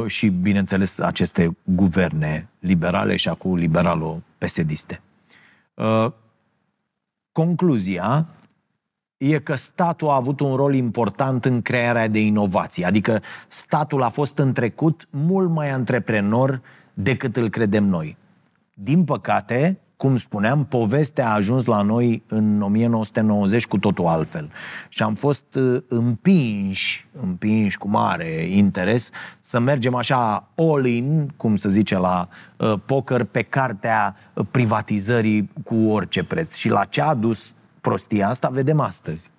Și, 0.06 0.28
bineînțeles, 0.28 0.98
aceste 0.98 1.56
guverne 1.64 2.48
liberale 2.58 3.16
și 3.16 3.28
acum 3.28 3.56
liberalo-pesediste. 3.56 5.00
Concluzia 7.32 8.26
e 9.18 9.38
că 9.38 9.54
statul 9.54 10.08
a 10.08 10.14
avut 10.14 10.40
un 10.40 10.54
rol 10.54 10.74
important 10.74 11.44
în 11.44 11.62
crearea 11.62 12.08
de 12.08 12.20
inovații. 12.20 12.84
Adică 12.84 13.22
statul 13.48 14.02
a 14.02 14.08
fost 14.08 14.38
în 14.38 14.52
trecut 14.52 15.08
mult 15.10 15.50
mai 15.50 15.70
antreprenor 15.70 16.60
decât 16.94 17.36
îl 17.36 17.48
credem 17.48 17.84
noi. 17.84 18.16
Din 18.74 19.04
păcate, 19.04 19.78
cum 19.96 20.16
spuneam, 20.16 20.64
povestea 20.64 21.28
a 21.28 21.34
ajuns 21.34 21.64
la 21.64 21.82
noi 21.82 22.22
în 22.26 22.60
1990 22.60 23.66
cu 23.66 23.78
totul 23.78 24.06
altfel. 24.06 24.50
Și 24.88 25.02
am 25.02 25.14
fost 25.14 25.54
uh, 25.54 25.82
împinși, 25.88 27.06
împinși 27.22 27.78
cu 27.78 27.88
mare 27.88 28.46
interes, 28.50 29.10
să 29.40 29.58
mergem 29.58 29.94
așa 29.94 30.48
all-in, 30.54 31.32
cum 31.36 31.56
se 31.56 31.68
zice 31.68 31.96
la 31.96 32.28
uh, 32.56 32.74
poker, 32.86 33.24
pe 33.24 33.42
cartea 33.42 34.16
privatizării 34.50 35.50
cu 35.64 35.74
orice 35.74 36.24
preț. 36.24 36.56
Și 36.56 36.68
la 36.68 36.84
ce 36.84 37.00
a 37.00 37.14
dus 37.14 37.52
prostia 37.88 38.28
asta 38.28 38.48
vedem 38.48 38.80
astăzi. 38.80 39.30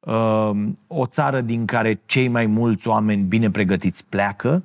Uh, 0.00 0.50
o 0.86 1.06
țară 1.06 1.40
din 1.40 1.64
care 1.64 2.00
cei 2.06 2.28
mai 2.28 2.46
mulți 2.46 2.88
oameni 2.88 3.22
bine 3.22 3.50
pregătiți 3.50 4.06
pleacă, 4.08 4.62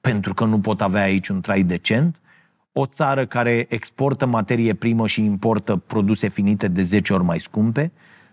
pentru 0.00 0.34
că 0.34 0.44
nu 0.44 0.60
pot 0.60 0.80
avea 0.80 1.02
aici 1.02 1.28
un 1.28 1.40
trai 1.40 1.62
decent, 1.62 2.20
o 2.72 2.86
țară 2.86 3.26
care 3.26 3.66
exportă 3.68 4.26
materie 4.26 4.74
primă 4.74 5.06
și 5.06 5.24
importă 5.24 5.76
produse 5.76 6.28
finite 6.28 6.68
de 6.68 6.82
10 6.82 7.12
ori 7.12 7.24
mai 7.24 7.38
scumpe, 7.38 7.92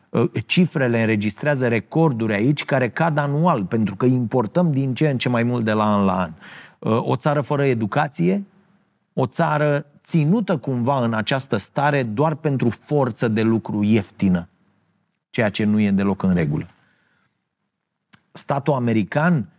uh, 0.09 0.29
cifrele 0.45 0.99
înregistrează 0.99 1.67
recorduri 1.67 2.33
aici 2.33 2.65
care 2.65 2.89
cad 2.89 3.17
anual, 3.17 3.65
pentru 3.65 3.95
că 3.95 4.05
importăm 4.05 4.71
din 4.71 4.93
ce 4.93 5.09
în 5.09 5.17
ce 5.17 5.29
mai 5.29 5.43
mult 5.43 5.65
de 5.65 5.71
la 5.71 5.95
an 5.95 6.05
la 6.05 6.19
an. 6.19 6.31
Uh, 6.79 7.07
o 7.07 7.15
țară 7.15 7.41
fără 7.41 7.65
educație, 7.65 8.45
o 9.19 9.25
țară 9.25 9.85
ținută 10.03 10.57
cumva 10.57 11.03
în 11.03 11.13
această 11.13 11.57
stare 11.57 12.03
doar 12.03 12.35
pentru 12.35 12.69
forță 12.69 13.27
de 13.27 13.41
lucru 13.41 13.83
ieftină, 13.83 14.49
ceea 15.29 15.49
ce 15.49 15.63
nu 15.63 15.79
e 15.79 15.91
deloc 15.91 16.23
în 16.23 16.33
regulă. 16.33 16.67
Statul 18.31 18.73
american 18.73 19.49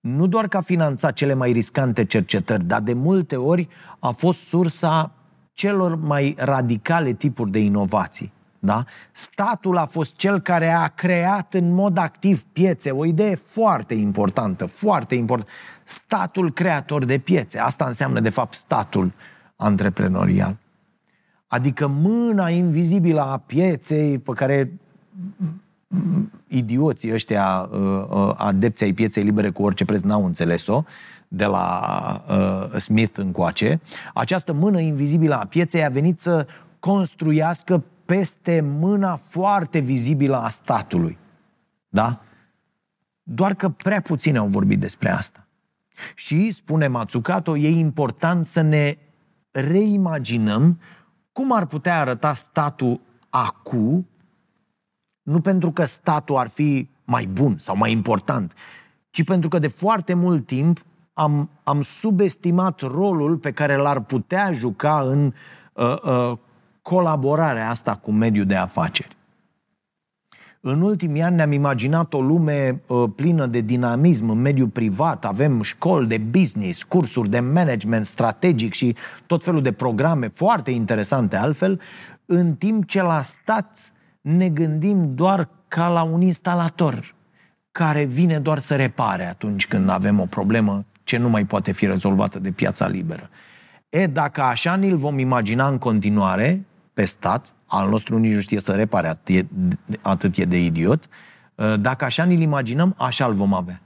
nu 0.00 0.26
doar 0.26 0.48
că 0.48 0.56
a 0.56 0.60
finanțat 0.60 1.12
cele 1.12 1.34
mai 1.34 1.52
riscante 1.52 2.04
cercetări, 2.04 2.64
dar 2.64 2.80
de 2.80 2.92
multe 2.92 3.36
ori 3.36 3.68
a 3.98 4.10
fost 4.10 4.38
sursa 4.40 5.12
celor 5.52 5.94
mai 5.94 6.34
radicale 6.38 7.12
tipuri 7.12 7.50
de 7.50 7.58
inovații. 7.58 8.32
Da? 8.58 8.84
Statul 9.12 9.76
a 9.76 9.86
fost 9.86 10.16
cel 10.16 10.40
care 10.40 10.70
a 10.70 10.88
creat 10.88 11.54
în 11.54 11.74
mod 11.74 11.96
activ 11.96 12.42
piețe, 12.42 12.90
o 12.90 13.04
idee 13.04 13.34
foarte 13.34 13.94
importantă, 13.94 14.66
foarte 14.66 15.14
importantă. 15.14 15.52
Statul 15.88 16.52
creator 16.52 17.04
de 17.04 17.18
piețe, 17.18 17.58
asta 17.58 17.84
înseamnă 17.84 18.20
de 18.20 18.28
fapt 18.28 18.54
statul 18.54 19.12
antreprenorial. 19.56 20.56
Adică 21.46 21.86
mâna 21.86 22.48
invizibilă 22.48 23.20
a 23.20 23.36
pieței 23.36 24.18
pe 24.18 24.32
care 24.32 24.72
idioții 26.46 27.12
ăștia 27.12 27.68
uh, 27.72 27.78
uh, 28.10 28.34
adepții 28.36 28.86
ai 28.86 28.92
pieței 28.92 29.22
libere 29.22 29.50
cu 29.50 29.62
orice 29.62 29.84
preț 29.84 30.00
n-au 30.00 30.24
înțeles-o 30.24 30.82
de 31.28 31.44
la 31.44 31.80
uh, 32.28 32.80
Smith 32.80 33.18
încoace, 33.18 33.80
această 34.14 34.52
mână 34.52 34.80
invizibilă 34.80 35.34
a 35.34 35.46
pieței 35.46 35.84
a 35.84 35.88
venit 35.88 36.20
să 36.20 36.46
construiască 36.80 37.84
peste 38.04 38.60
mâna 38.60 39.16
foarte 39.16 39.78
vizibilă 39.78 40.42
a 40.42 40.48
statului. 40.48 41.18
Da? 41.88 42.20
Doar 43.22 43.54
că 43.54 43.68
prea 43.68 44.00
puțini 44.00 44.38
au 44.38 44.46
vorbit 44.46 44.80
despre 44.80 45.10
asta. 45.10 45.47
Și, 46.14 46.50
spune 46.50 46.86
Matsukato, 46.86 47.56
e 47.56 47.68
important 47.68 48.46
să 48.46 48.60
ne 48.60 48.98
reimaginăm 49.50 50.80
cum 51.32 51.52
ar 51.52 51.66
putea 51.66 52.00
arăta 52.00 52.34
statul 52.34 53.00
acum 53.30 54.06
nu 55.22 55.40
pentru 55.40 55.70
că 55.70 55.84
statul 55.84 56.36
ar 56.36 56.48
fi 56.48 56.88
mai 57.04 57.26
bun 57.26 57.58
sau 57.58 57.76
mai 57.76 57.92
important, 57.92 58.54
ci 59.10 59.24
pentru 59.24 59.48
că 59.48 59.58
de 59.58 59.68
foarte 59.68 60.14
mult 60.14 60.46
timp 60.46 60.84
am, 61.12 61.50
am 61.62 61.82
subestimat 61.82 62.80
rolul 62.80 63.36
pe 63.36 63.52
care 63.52 63.76
l-ar 63.76 64.00
putea 64.00 64.52
juca 64.52 65.00
în 65.00 65.32
uh, 65.72 66.02
uh, 66.02 66.38
colaborarea 66.82 67.70
asta 67.70 67.96
cu 67.96 68.12
mediul 68.12 68.46
de 68.46 68.56
afaceri. 68.56 69.16
În 70.60 70.80
ultimii 70.80 71.22
ani 71.22 71.36
ne-am 71.36 71.52
imaginat 71.52 72.14
o 72.14 72.20
lume 72.20 72.80
uh, 72.86 73.10
plină 73.16 73.46
de 73.46 73.60
dinamism 73.60 74.30
în 74.30 74.40
mediul 74.40 74.68
privat, 74.68 75.24
avem 75.24 75.62
școli 75.62 76.06
de 76.06 76.18
business, 76.18 76.82
cursuri 76.82 77.30
de 77.30 77.40
management 77.40 78.06
strategic 78.06 78.72
și 78.72 78.96
tot 79.26 79.44
felul 79.44 79.62
de 79.62 79.72
programe 79.72 80.32
foarte 80.34 80.70
interesante 80.70 81.36
altfel, 81.36 81.80
în 82.26 82.54
timp 82.54 82.86
ce 82.86 83.02
la 83.02 83.22
stat 83.22 83.92
ne 84.20 84.48
gândim 84.48 85.14
doar 85.14 85.48
ca 85.68 85.88
la 85.88 86.02
un 86.02 86.20
instalator 86.20 87.14
care 87.72 88.04
vine 88.04 88.38
doar 88.38 88.58
să 88.58 88.76
repare 88.76 89.26
atunci 89.26 89.66
când 89.66 89.88
avem 89.88 90.20
o 90.20 90.24
problemă 90.24 90.84
ce 91.04 91.16
nu 91.16 91.28
mai 91.28 91.44
poate 91.44 91.72
fi 91.72 91.86
rezolvată 91.86 92.38
de 92.38 92.50
piața 92.50 92.88
liberă. 92.88 93.30
E, 93.88 94.06
dacă 94.06 94.42
așa 94.42 94.74
ni-l 94.74 94.96
vom 94.96 95.18
imagina 95.18 95.68
în 95.68 95.78
continuare 95.78 96.66
pe 96.98 97.04
stat, 97.04 97.54
al 97.66 97.88
nostru 97.88 98.18
nici 98.18 98.34
nu 98.34 98.40
știe 98.40 98.60
să 98.60 98.72
repare, 98.72 99.08
atât 99.08 99.34
e, 99.34 99.46
atât 100.02 100.36
e 100.36 100.44
de 100.44 100.64
idiot, 100.64 101.08
dacă 101.80 102.04
așa 102.04 102.24
ni-l 102.24 102.40
imaginăm, 102.40 102.94
așa 102.96 103.26
îl 103.26 103.32
vom 103.32 103.54
avea. 103.54 103.82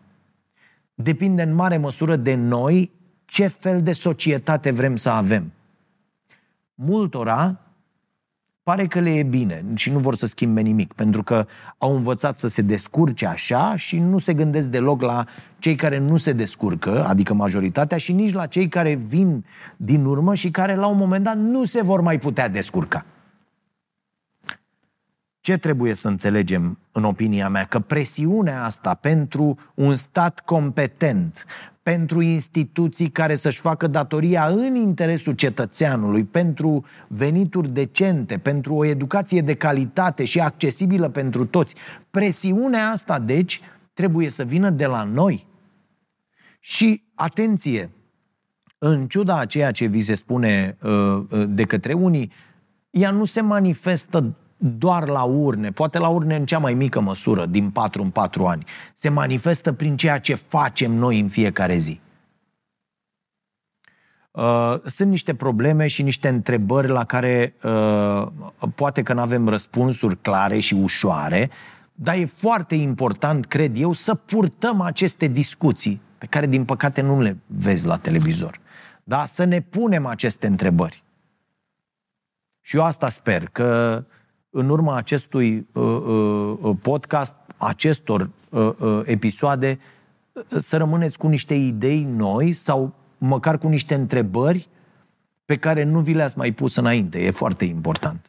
Depinde 0.95 1.43
în 1.43 1.55
mare 1.55 1.77
măsură 1.77 2.17
de 2.17 2.35
noi 2.35 2.91
ce 3.25 3.47
fel 3.47 3.83
de 3.83 3.93
societate 3.93 4.71
vrem 4.71 4.97
să 4.97 5.09
avem. 5.09 5.53
Multora 6.75 7.61
pare 8.63 8.87
că 8.87 9.01
le 9.01 9.11
e 9.11 9.23
bine 9.23 9.65
și 9.75 9.91
nu 9.91 9.99
vor 9.99 10.15
să 10.15 10.27
schimbe 10.27 10.61
nimic, 10.61 10.93
pentru 10.93 11.23
că 11.23 11.47
au 11.79 11.95
învățat 11.95 12.39
să 12.39 12.49
se 12.49 12.63
descurce 12.63 13.27
așa 13.27 13.77
și 13.77 13.99
nu 13.99 14.19
se 14.19 14.35
gândesc 14.35 14.69
deloc 14.69 15.03
la 15.03 15.25
cei 15.59 15.75
care 15.75 15.99
nu 15.99 16.17
se 16.17 16.33
descurcă, 16.33 17.05
adică 17.07 17.35
majoritatea, 17.35 17.97
și 17.97 18.13
nici 18.13 18.33
la 18.33 18.47
cei 18.47 18.69
care 18.69 18.95
vin 18.95 19.45
din 19.77 20.05
urmă 20.05 20.35
și 20.35 20.51
care 20.51 20.75
la 20.75 20.87
un 20.87 20.97
moment 20.97 21.25
dat 21.25 21.37
nu 21.37 21.65
se 21.65 21.83
vor 21.83 22.01
mai 22.01 22.19
putea 22.19 22.49
descurca. 22.49 23.05
Ce 25.43 25.57
trebuie 25.57 25.95
să 25.95 26.09
înțelegem, 26.09 26.79
în 26.93 27.05
opinia 27.05 27.49
mea? 27.49 27.65
Că 27.65 27.79
presiunea 27.79 28.65
asta 28.65 28.95
pentru 28.95 29.59
un 29.75 29.95
stat 29.95 30.41
competent, 30.41 31.47
pentru 31.83 32.21
instituții 32.21 33.09
care 33.09 33.35
să-și 33.35 33.61
facă 33.61 33.87
datoria 33.87 34.47
în 34.47 34.75
interesul 34.75 35.33
cetățeanului, 35.33 36.25
pentru 36.25 36.85
venituri 37.09 37.73
decente, 37.73 38.39
pentru 38.39 38.75
o 38.75 38.85
educație 38.85 39.41
de 39.41 39.55
calitate 39.55 40.25
și 40.25 40.41
accesibilă 40.41 41.09
pentru 41.09 41.47
toți. 41.47 41.75
Presiunea 42.11 42.89
asta, 42.89 43.19
deci, 43.19 43.61
trebuie 43.95 44.29
să 44.29 44.45
vină 44.45 44.71
de 44.71 44.87
la 44.87 45.03
noi. 45.03 45.47
Și, 46.61 47.03
atenție, 47.15 47.91
în 48.79 49.07
ciuda 49.07 49.39
a 49.39 49.47
ceea 49.47 49.71
ce 49.71 49.87
vi 49.87 50.01
se 50.01 50.15
spune 50.15 50.77
uh, 50.83 50.91
uh 51.31 51.45
de 51.49 51.65
către 51.65 51.93
unii, 51.93 52.33
ea 52.91 53.11
nu 53.11 53.25
se 53.25 53.41
manifestă 53.41 54.37
doar 54.65 55.09
la 55.09 55.23
urne, 55.23 55.71
poate 55.71 55.99
la 55.99 56.09
urne 56.09 56.37
în 56.37 56.47
cea 56.47 56.59
mai 56.59 56.75
mică 56.75 57.01
măsură, 57.01 57.47
din 57.47 57.71
4 57.71 58.03
în 58.03 58.11
4 58.11 58.47
ani. 58.47 58.65
Se 58.95 59.09
manifestă 59.09 59.73
prin 59.73 59.97
ceea 59.97 60.19
ce 60.19 60.35
facem 60.35 60.93
noi 60.93 61.21
în 61.21 61.29
fiecare 61.29 61.77
zi. 61.77 62.01
Uh, 64.31 64.75
sunt 64.85 65.11
niște 65.11 65.35
probleme 65.35 65.87
și 65.87 66.03
niște 66.03 66.29
întrebări 66.29 66.89
la 66.89 67.05
care 67.05 67.55
uh, 67.63 68.27
poate 68.75 69.03
că 69.03 69.13
nu 69.13 69.21
avem 69.21 69.49
răspunsuri 69.49 70.21
clare 70.21 70.59
și 70.59 70.75
ușoare, 70.75 71.51
dar 71.95 72.15
e 72.15 72.25
foarte 72.25 72.75
important, 72.75 73.47
cred 73.47 73.77
eu, 73.77 73.93
să 73.93 74.15
purtăm 74.15 74.81
aceste 74.81 75.27
discuții 75.27 76.01
pe 76.19 76.27
care, 76.27 76.47
din 76.47 76.65
păcate, 76.65 77.01
nu 77.01 77.21
le 77.21 77.37
vezi 77.47 77.87
la 77.87 77.97
televizor. 77.97 78.61
Da? 79.05 79.25
Să 79.25 79.45
ne 79.45 79.61
punem 79.61 80.07
aceste 80.07 80.47
întrebări. 80.47 81.03
Și 82.61 82.77
eu 82.77 82.85
asta 82.85 83.09
sper, 83.09 83.49
că 83.49 84.05
în 84.55 84.69
urma 84.69 84.97
acestui 84.97 85.67
uh, 85.73 85.83
uh, 85.83 86.59
uh 86.61 86.77
podcast, 86.83 87.35
acestor 87.57 88.31
uh, 88.49 88.71
uh, 88.79 89.01
episoade, 89.05 89.79
uh, 90.33 90.43
să 90.59 90.77
rămâneți 90.77 91.19
cu 91.19 91.29
niște 91.29 91.55
idei 91.55 92.05
noi 92.17 92.53
sau 92.53 92.95
măcar 93.19 93.59
cu 93.59 93.69
niște 93.69 93.95
întrebări 93.95 94.69
pe 95.45 95.57
care 95.57 95.83
nu 95.83 96.01
vi 96.01 96.13
le-ați 96.13 96.39
mai 96.39 96.53
pus 96.53 96.77
înainte. 96.77 97.25
E 97.25 97.31
foarte 97.31 97.65
important. 97.65 98.27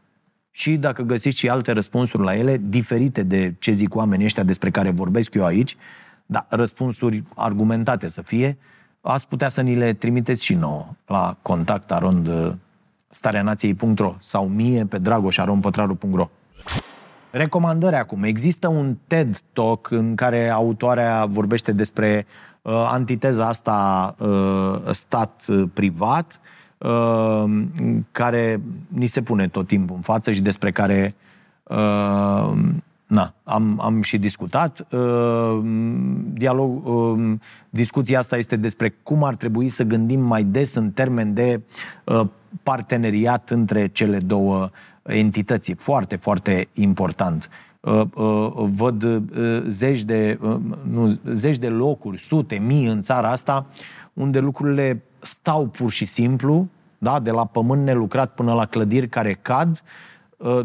Și 0.51 0.77
dacă 0.77 1.01
găsiți 1.01 1.37
și 1.37 1.49
alte 1.49 1.71
răspunsuri 1.71 2.23
la 2.23 2.35
ele, 2.35 2.61
diferite 2.63 3.23
de 3.23 3.55
ce 3.59 3.71
zic 3.71 3.95
oamenii 3.95 4.25
ăștia 4.25 4.43
despre 4.43 4.69
care 4.69 4.91
vorbesc 4.91 5.33
eu 5.33 5.45
aici, 5.45 5.77
da, 6.25 6.45
răspunsuri 6.49 7.23
argumentate 7.35 8.07
să 8.07 8.21
fie, 8.21 8.57
ați 9.01 9.27
putea 9.27 9.49
să 9.49 9.61
ni 9.61 9.75
le 9.75 9.93
trimiteți 9.93 10.43
și 10.43 10.53
nouă 10.53 10.87
la 11.05 11.37
contact 11.41 11.91
arond 11.91 12.29
stareanației.ro 13.13 14.15
sau 14.19 14.47
mie 14.47 14.85
pe 14.85 14.97
dragoșaronpătraru.ro 14.97 16.29
Recomandări 17.31 17.95
acum. 17.95 18.23
Există 18.23 18.67
un 18.67 18.97
TED 19.07 19.37
Talk 19.53 19.91
în 19.91 20.15
care 20.15 20.49
autoarea 20.49 21.25
vorbește 21.25 21.71
despre 21.71 22.25
uh, 22.61 22.73
antiteza 22.91 23.47
asta 23.47 24.15
uh, 24.19 24.91
stat-privat, 24.91 26.39
uh, 26.77 27.43
care 28.11 28.61
ni 28.87 29.05
se 29.05 29.21
pune 29.21 29.47
tot 29.47 29.67
timpul 29.67 29.95
în 29.95 30.01
față 30.01 30.31
și 30.31 30.41
despre 30.41 30.71
care 30.71 31.15
uh, 31.63 32.53
na, 33.13 33.33
am, 33.43 33.79
am 33.81 34.01
și 34.01 34.17
discutat. 34.17 34.87
Uh, 34.91 35.59
dialog, 36.33 36.85
uh, 36.85 37.33
discuția 37.69 38.19
asta 38.19 38.37
este 38.37 38.55
despre 38.55 38.95
cum 39.03 39.23
ar 39.23 39.35
trebui 39.35 39.67
să 39.67 39.83
gândim 39.83 40.19
mai 40.19 40.43
des 40.43 40.75
în 40.75 40.91
termen 40.91 41.33
de 41.33 41.61
uh, 42.03 42.27
parteneriat 42.63 43.49
între 43.49 43.87
cele 43.87 44.19
două 44.19 44.69
entități. 45.03 45.73
Foarte, 45.73 46.15
foarte 46.15 46.67
important. 46.73 47.49
Uh, 47.79 48.01
uh, 48.13 48.69
văd 48.75 49.03
uh, 49.03 49.63
zeci 49.67 50.03
de, 50.03 50.39
nu, 50.89 51.19
zeci 51.31 51.57
de 51.57 51.67
locuri, 51.67 52.17
sute, 52.17 52.55
mii 52.55 52.85
în 52.85 53.01
țara 53.01 53.31
asta, 53.31 53.65
unde 54.13 54.39
lucrurile 54.39 55.03
stau 55.19 55.65
pur 55.65 55.91
și 55.91 56.05
simplu, 56.05 56.67
da? 56.97 57.19
de 57.19 57.31
la 57.31 57.45
pământ 57.45 57.83
nelucrat 57.83 58.33
până 58.33 58.53
la 58.53 58.65
clădiri 58.65 59.09
care 59.09 59.39
cad, 59.41 59.81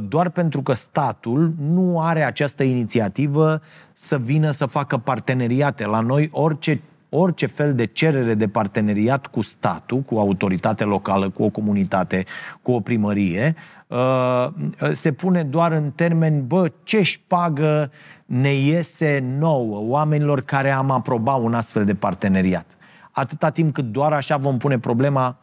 doar 0.01 0.31
pentru 0.31 0.63
că 0.63 0.73
statul 0.73 1.53
nu 1.61 2.01
are 2.01 2.25
această 2.25 2.63
inițiativă 2.63 3.61
să 3.93 4.19
vină 4.19 4.51
să 4.51 4.67
facă 4.67 4.97
parteneriate. 4.97 5.87
La 5.87 6.01
noi 6.01 6.29
orice 6.33 6.81
orice 7.11 7.47
fel 7.47 7.75
de 7.75 7.85
cerere 7.85 8.35
de 8.35 8.49
parteneriat 8.49 9.27
cu 9.27 9.41
statul, 9.41 10.01
cu 10.01 10.15
o 10.15 10.21
autoritate 10.21 10.85
locală, 10.85 11.29
cu 11.29 11.43
o 11.43 11.49
comunitate, 11.49 12.25
cu 12.63 12.73
o 12.73 12.81
primărie, 12.81 13.55
uh, 13.87 14.47
se 14.93 15.13
pune 15.13 15.43
doar 15.43 15.73
în 15.73 15.91
termeni, 15.91 16.41
bă, 16.41 16.73
ce 16.83 17.03
pagă 17.27 17.91
ne 18.27 18.55
iese 18.55 19.25
nouă, 19.39 19.81
oamenilor 19.81 20.41
care 20.41 20.71
am 20.71 20.91
aprobat 20.91 21.41
un 21.41 21.55
astfel 21.55 21.85
de 21.85 21.95
parteneriat. 21.95 22.67
Atâta 23.11 23.51
timp 23.51 23.75
cât 23.75 23.85
doar 23.85 24.13
așa 24.13 24.37
vom 24.37 24.57
pune 24.57 24.79
problema, 24.79 25.37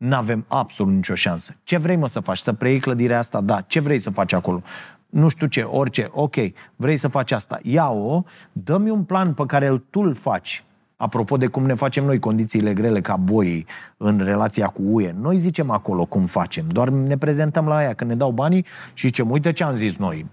nu 0.00 0.16
avem 0.16 0.44
absolut 0.48 0.94
nicio 0.94 1.14
șansă. 1.14 1.56
Ce 1.64 1.76
vrei, 1.76 1.96
mă, 1.96 2.08
să 2.08 2.20
faci? 2.20 2.38
Să 2.38 2.52
preiei 2.52 2.80
clădirea 2.80 3.18
asta? 3.18 3.40
Da. 3.40 3.60
Ce 3.60 3.80
vrei 3.80 3.98
să 3.98 4.10
faci 4.10 4.32
acolo? 4.32 4.62
Nu 5.08 5.28
știu 5.28 5.46
ce, 5.46 5.62
orice. 5.62 6.08
Ok, 6.12 6.34
vrei 6.76 6.96
să 6.96 7.08
faci 7.08 7.32
asta. 7.32 7.58
Ia-o, 7.62 8.22
dă-mi 8.52 8.90
un 8.90 9.04
plan 9.04 9.34
pe 9.34 9.42
care 9.46 9.82
tu 9.90 10.00
îl 10.00 10.14
faci 10.14 10.64
Apropo 11.00 11.36
de 11.36 11.46
cum 11.46 11.66
ne 11.66 11.74
facem 11.74 12.04
noi 12.04 12.18
condițiile 12.18 12.72
grele 12.72 13.00
ca 13.00 13.16
boii 13.16 13.66
în 13.96 14.18
relația 14.18 14.66
cu 14.66 14.82
UE, 14.84 15.14
noi 15.20 15.36
zicem 15.36 15.70
acolo 15.70 16.04
cum 16.04 16.24
facem, 16.24 16.64
doar 16.68 16.88
ne 16.88 17.16
prezentăm 17.16 17.66
la 17.66 17.76
aia 17.76 17.92
când 17.92 18.10
ne 18.10 18.16
dau 18.16 18.30
banii 18.30 18.64
și 18.92 19.06
zicem, 19.06 19.30
uite 19.30 19.52
ce 19.52 19.64
am 19.64 19.74
zis 19.74 19.96
noi, 19.96 20.26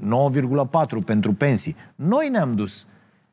9,4 1.00 1.06
pentru 1.06 1.34
pensii. 1.34 1.76
Noi 1.96 2.30
ne-am 2.30 2.52
dus. 2.52 2.86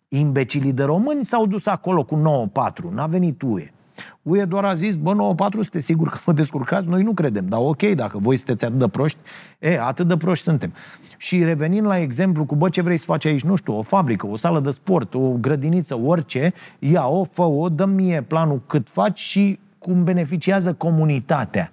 Imbecilii 0.08 0.72
de 0.72 0.82
români 0.82 1.24
s-au 1.24 1.46
dus 1.46 1.66
acolo 1.66 2.04
cu 2.04 2.48
9,4, 2.52 2.90
n-a 2.90 3.06
venit 3.06 3.42
UE. 3.42 3.72
UE 4.22 4.44
doar 4.44 4.64
a 4.64 4.74
zis, 4.74 4.96
bă, 4.96 5.34
9-4, 5.34 5.50
sunteți 5.50 5.84
sigur 5.84 6.08
că 6.08 6.18
vă 6.24 6.32
descurcați? 6.32 6.88
Noi 6.88 7.02
nu 7.02 7.12
credem, 7.12 7.46
dar 7.46 7.60
ok, 7.62 7.82
dacă 7.82 8.18
voi 8.18 8.36
sunteți 8.36 8.64
atât 8.64 8.78
de 8.78 8.88
proști, 8.88 9.18
e, 9.58 9.80
atât 9.80 10.08
de 10.08 10.16
proști 10.16 10.44
suntem. 10.44 10.72
Și 11.16 11.44
revenind 11.44 11.86
la 11.86 11.98
exemplu 11.98 12.44
cu, 12.44 12.54
bă, 12.54 12.68
ce 12.68 12.82
vrei 12.82 12.96
să 12.96 13.04
faci 13.04 13.24
aici, 13.24 13.42
nu 13.42 13.54
știu, 13.54 13.78
o 13.78 13.82
fabrică, 13.82 14.26
o 14.26 14.36
sală 14.36 14.60
de 14.60 14.70
sport, 14.70 15.14
o 15.14 15.30
grădiniță, 15.30 15.98
orice, 15.98 16.52
ia-o, 16.78 17.24
fă-o, 17.24 17.68
dă 17.68 17.84
mie 17.84 18.22
planul 18.22 18.62
cât 18.66 18.88
faci 18.88 19.18
și 19.18 19.58
cum 19.78 20.04
beneficiază 20.04 20.72
comunitatea 20.72 21.70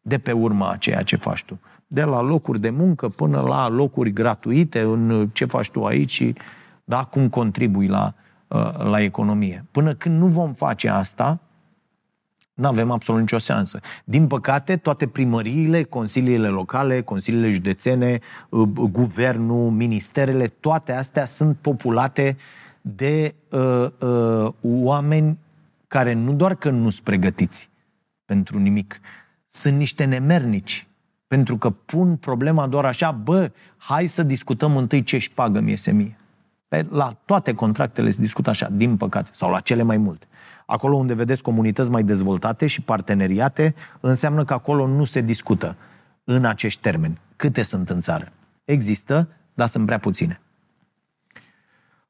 de 0.00 0.18
pe 0.18 0.32
urma 0.32 0.70
a 0.70 0.76
ceea 0.76 1.02
ce 1.02 1.16
faci 1.16 1.44
tu. 1.44 1.60
De 1.86 2.02
la 2.02 2.20
locuri 2.20 2.60
de 2.60 2.70
muncă 2.70 3.08
până 3.08 3.40
la 3.40 3.68
locuri 3.68 4.12
gratuite 4.12 4.80
în 4.80 5.28
ce 5.32 5.44
faci 5.44 5.70
tu 5.70 5.84
aici 5.84 6.10
și 6.10 6.34
da, 6.84 7.04
cum 7.04 7.28
contribui 7.28 7.86
la, 7.86 8.14
uh, 8.16 8.29
la 8.78 9.00
economie. 9.00 9.64
Până 9.70 9.94
când 9.94 10.18
nu 10.18 10.26
vom 10.26 10.52
face 10.52 10.88
asta, 10.88 11.40
nu 12.60 12.66
avem 12.66 12.90
absolut 12.90 13.20
nicio 13.20 13.38
seansă. 13.38 13.80
Din 14.04 14.26
păcate, 14.26 14.76
toate 14.76 15.06
primăriile, 15.06 15.82
consiliile 15.82 16.48
locale, 16.48 17.02
consiliile 17.02 17.50
județene, 17.50 18.18
uh, 18.48 18.68
guvernul, 18.90 19.70
ministerele, 19.70 20.46
toate 20.46 20.92
astea 20.92 21.24
sunt 21.24 21.56
populate 21.56 22.36
de 22.80 23.34
uh, 23.50 23.86
uh, 23.98 24.52
oameni 24.62 25.38
care 25.86 26.12
nu 26.12 26.32
doar 26.32 26.54
că 26.54 26.70
nu 26.70 26.90
sunt 26.90 27.04
pregătiți 27.04 27.70
pentru 28.24 28.58
nimic, 28.58 29.00
sunt 29.46 29.76
niște 29.76 30.04
nemernici. 30.04 30.86
Pentru 31.26 31.56
că 31.56 31.70
pun 31.70 32.16
problema 32.16 32.66
doar 32.66 32.84
așa, 32.84 33.10
bă, 33.10 33.50
hai 33.76 34.06
să 34.06 34.22
discutăm 34.22 34.76
întâi 34.76 35.02
ce 35.02 35.16
își 35.16 35.32
pagă 35.32 35.60
mie 35.60 35.76
semie. 35.76 36.19
La 36.88 37.10
toate 37.24 37.54
contractele 37.54 38.10
se 38.10 38.20
discută 38.20 38.50
așa, 38.50 38.68
din 38.72 38.96
păcate, 38.96 39.28
sau 39.32 39.50
la 39.50 39.60
cele 39.60 39.82
mai 39.82 39.96
multe. 39.96 40.26
Acolo 40.66 40.96
unde 40.96 41.14
vedeți 41.14 41.42
comunități 41.42 41.90
mai 41.90 42.02
dezvoltate 42.02 42.66
și 42.66 42.80
parteneriate, 42.80 43.74
înseamnă 44.00 44.44
că 44.44 44.52
acolo 44.52 44.86
nu 44.86 45.04
se 45.04 45.20
discută 45.20 45.76
în 46.24 46.44
acești 46.44 46.80
termeni. 46.80 47.20
Câte 47.36 47.62
sunt 47.62 47.90
în 47.90 48.00
țară? 48.00 48.32
Există, 48.64 49.28
dar 49.54 49.66
sunt 49.66 49.86
prea 49.86 49.98
puține. 49.98 50.40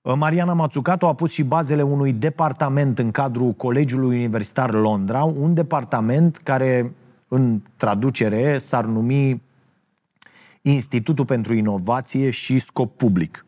Mariana 0.02 0.52
Mazzucato 0.52 1.06
a 1.06 1.14
pus 1.14 1.32
și 1.32 1.42
bazele 1.42 1.82
unui 1.82 2.12
departament 2.12 2.98
în 2.98 3.10
cadrul 3.10 3.52
Colegiului 3.52 4.16
Universitar 4.16 4.72
Londra, 4.72 5.24
un 5.24 5.54
departament 5.54 6.36
care, 6.36 6.92
în 7.28 7.60
traducere, 7.76 8.58
s-ar 8.58 8.84
numi 8.84 9.42
Institutul 10.62 11.24
pentru 11.24 11.54
Inovație 11.54 12.30
și 12.30 12.58
Scop 12.58 12.96
Public. 12.96 13.44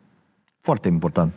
Foarte 0.62 0.88
important 0.88 1.32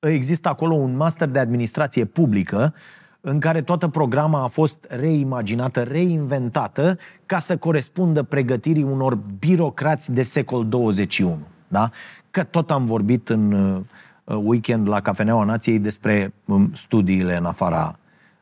există 0.00 0.48
acolo 0.48 0.74
un 0.74 0.96
master 0.96 1.28
de 1.28 1.38
administrație 1.38 2.04
publică 2.04 2.74
în 3.20 3.40
care 3.40 3.62
toată 3.62 3.88
programa 3.88 4.42
a 4.42 4.46
fost 4.46 4.86
reimaginată, 4.88 5.82
reinventată 5.82 6.98
ca 7.26 7.38
să 7.38 7.56
corespundă 7.56 8.22
pregătirii 8.22 8.82
unor 8.82 9.14
birocrați 9.38 10.12
de 10.12 10.22
secol 10.22 10.68
21. 10.68 11.38
Da? 11.68 11.90
Că 12.30 12.44
tot 12.44 12.70
am 12.70 12.84
vorbit 12.84 13.28
în 13.28 13.52
uh, 13.52 14.36
weekend 14.42 14.88
la 14.88 15.00
Cafeneaua 15.00 15.44
Nației 15.44 15.78
despre 15.78 16.34
um, 16.44 16.70
studiile 16.74 17.36
în 17.36 17.44
afara 17.44 17.98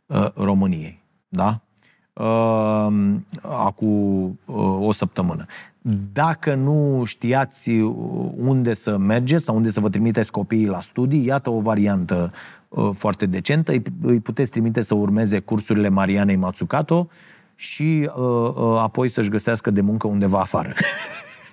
uh, 0.06 0.32
României. 0.34 1.02
Da? 1.28 1.60
Uh, 2.12 3.14
acum 3.42 4.38
o 4.80 4.92
săptămână. 4.92 5.46
Dacă 6.12 6.54
nu 6.54 7.02
știați 7.04 7.70
unde 8.36 8.72
să 8.72 8.96
mergeți 8.96 9.44
sau 9.44 9.56
unde 9.56 9.68
să 9.68 9.80
vă 9.80 9.88
trimiteți 9.88 10.30
copiii 10.30 10.66
la 10.66 10.80
studii, 10.80 11.24
iată 11.24 11.50
o 11.50 11.60
variantă 11.60 12.32
uh, 12.68 12.90
foarte 12.92 13.26
decentă. 13.26 13.72
Îi 14.02 14.20
puteți 14.20 14.50
trimite 14.50 14.80
să 14.80 14.94
urmeze 14.94 15.38
cursurile 15.38 15.88
Marianei 15.88 16.36
Matsukato 16.36 17.08
și 17.54 18.10
uh, 18.16 18.52
uh, 18.54 18.78
apoi 18.78 19.08
să-și 19.08 19.28
găsească 19.28 19.70
de 19.70 19.80
muncă 19.80 20.06
undeva 20.06 20.40
afară. 20.40 20.72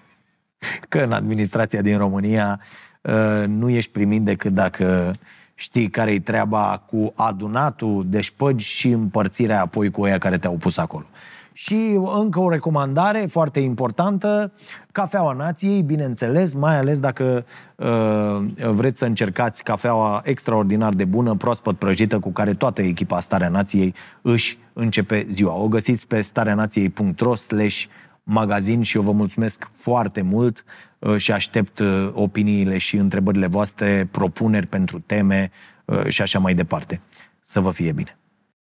Că 0.90 1.00
în 1.00 1.12
administrația 1.12 1.82
din 1.82 1.98
România 1.98 2.60
uh, 3.02 3.48
nu 3.48 3.70
ești 3.70 3.92
primit 3.92 4.22
decât 4.22 4.52
dacă 4.52 5.12
știi 5.54 5.90
care-i 5.90 6.20
treaba 6.20 6.84
cu 6.86 7.14
adunatul 7.16 8.06
de 8.08 8.22
șpăgi 8.22 8.66
și 8.66 8.90
împărțirea 8.90 9.62
apoi 9.62 9.92
cu 9.92 10.04
aia 10.04 10.18
care 10.18 10.38
te-au 10.38 10.54
pus 10.54 10.78
acolo. 10.78 11.06
Și 11.58 12.00
încă 12.16 12.40
o 12.40 12.50
recomandare 12.50 13.26
foarte 13.30 13.60
importantă, 13.60 14.52
cafeaua 14.92 15.34
nației, 15.34 15.82
bineînțeles, 15.82 16.54
mai 16.54 16.78
ales 16.78 17.00
dacă 17.00 17.46
uh, 17.76 18.68
vreți 18.72 19.00
să 19.00 19.06
încercați 19.06 19.64
cafeaua 19.64 20.22
extraordinar 20.24 20.94
de 20.94 21.06
bună, 21.06 21.36
proaspăt 21.36 21.78
prăjită, 21.78 22.20
cu 22.20 22.32
care 22.32 22.54
toată 22.54 22.82
echipa 22.82 23.20
Starea 23.20 23.50
Nației 23.50 23.94
își 24.22 24.58
începe 24.74 25.26
ziua. 25.30 25.54
O 25.54 25.68
găsiți 25.68 26.08
pe 26.08 26.22
stareanației.ro 26.22 27.36
slash 27.36 27.84
magazin 28.24 28.82
și 28.82 28.98
eu 28.98 29.04
vă 29.04 29.12
mulțumesc 29.12 29.70
foarte 29.74 30.22
mult 30.22 30.64
uh, 31.00 31.18
și 31.18 31.32
aștept 31.32 31.80
uh, 31.80 32.10
opiniile 32.14 32.78
și 32.78 32.98
întrebările 32.98 33.48
voastre, 33.48 34.08
propuneri 34.12 34.68
pentru 34.68 35.00
teme 35.00 35.52
și 36.08 36.22
așa 36.22 36.40
mai 36.40 36.54
departe. 36.54 37.02
Să 37.42 37.60
vă 37.60 37.72
fie 37.72 37.92
bine! 37.92 38.18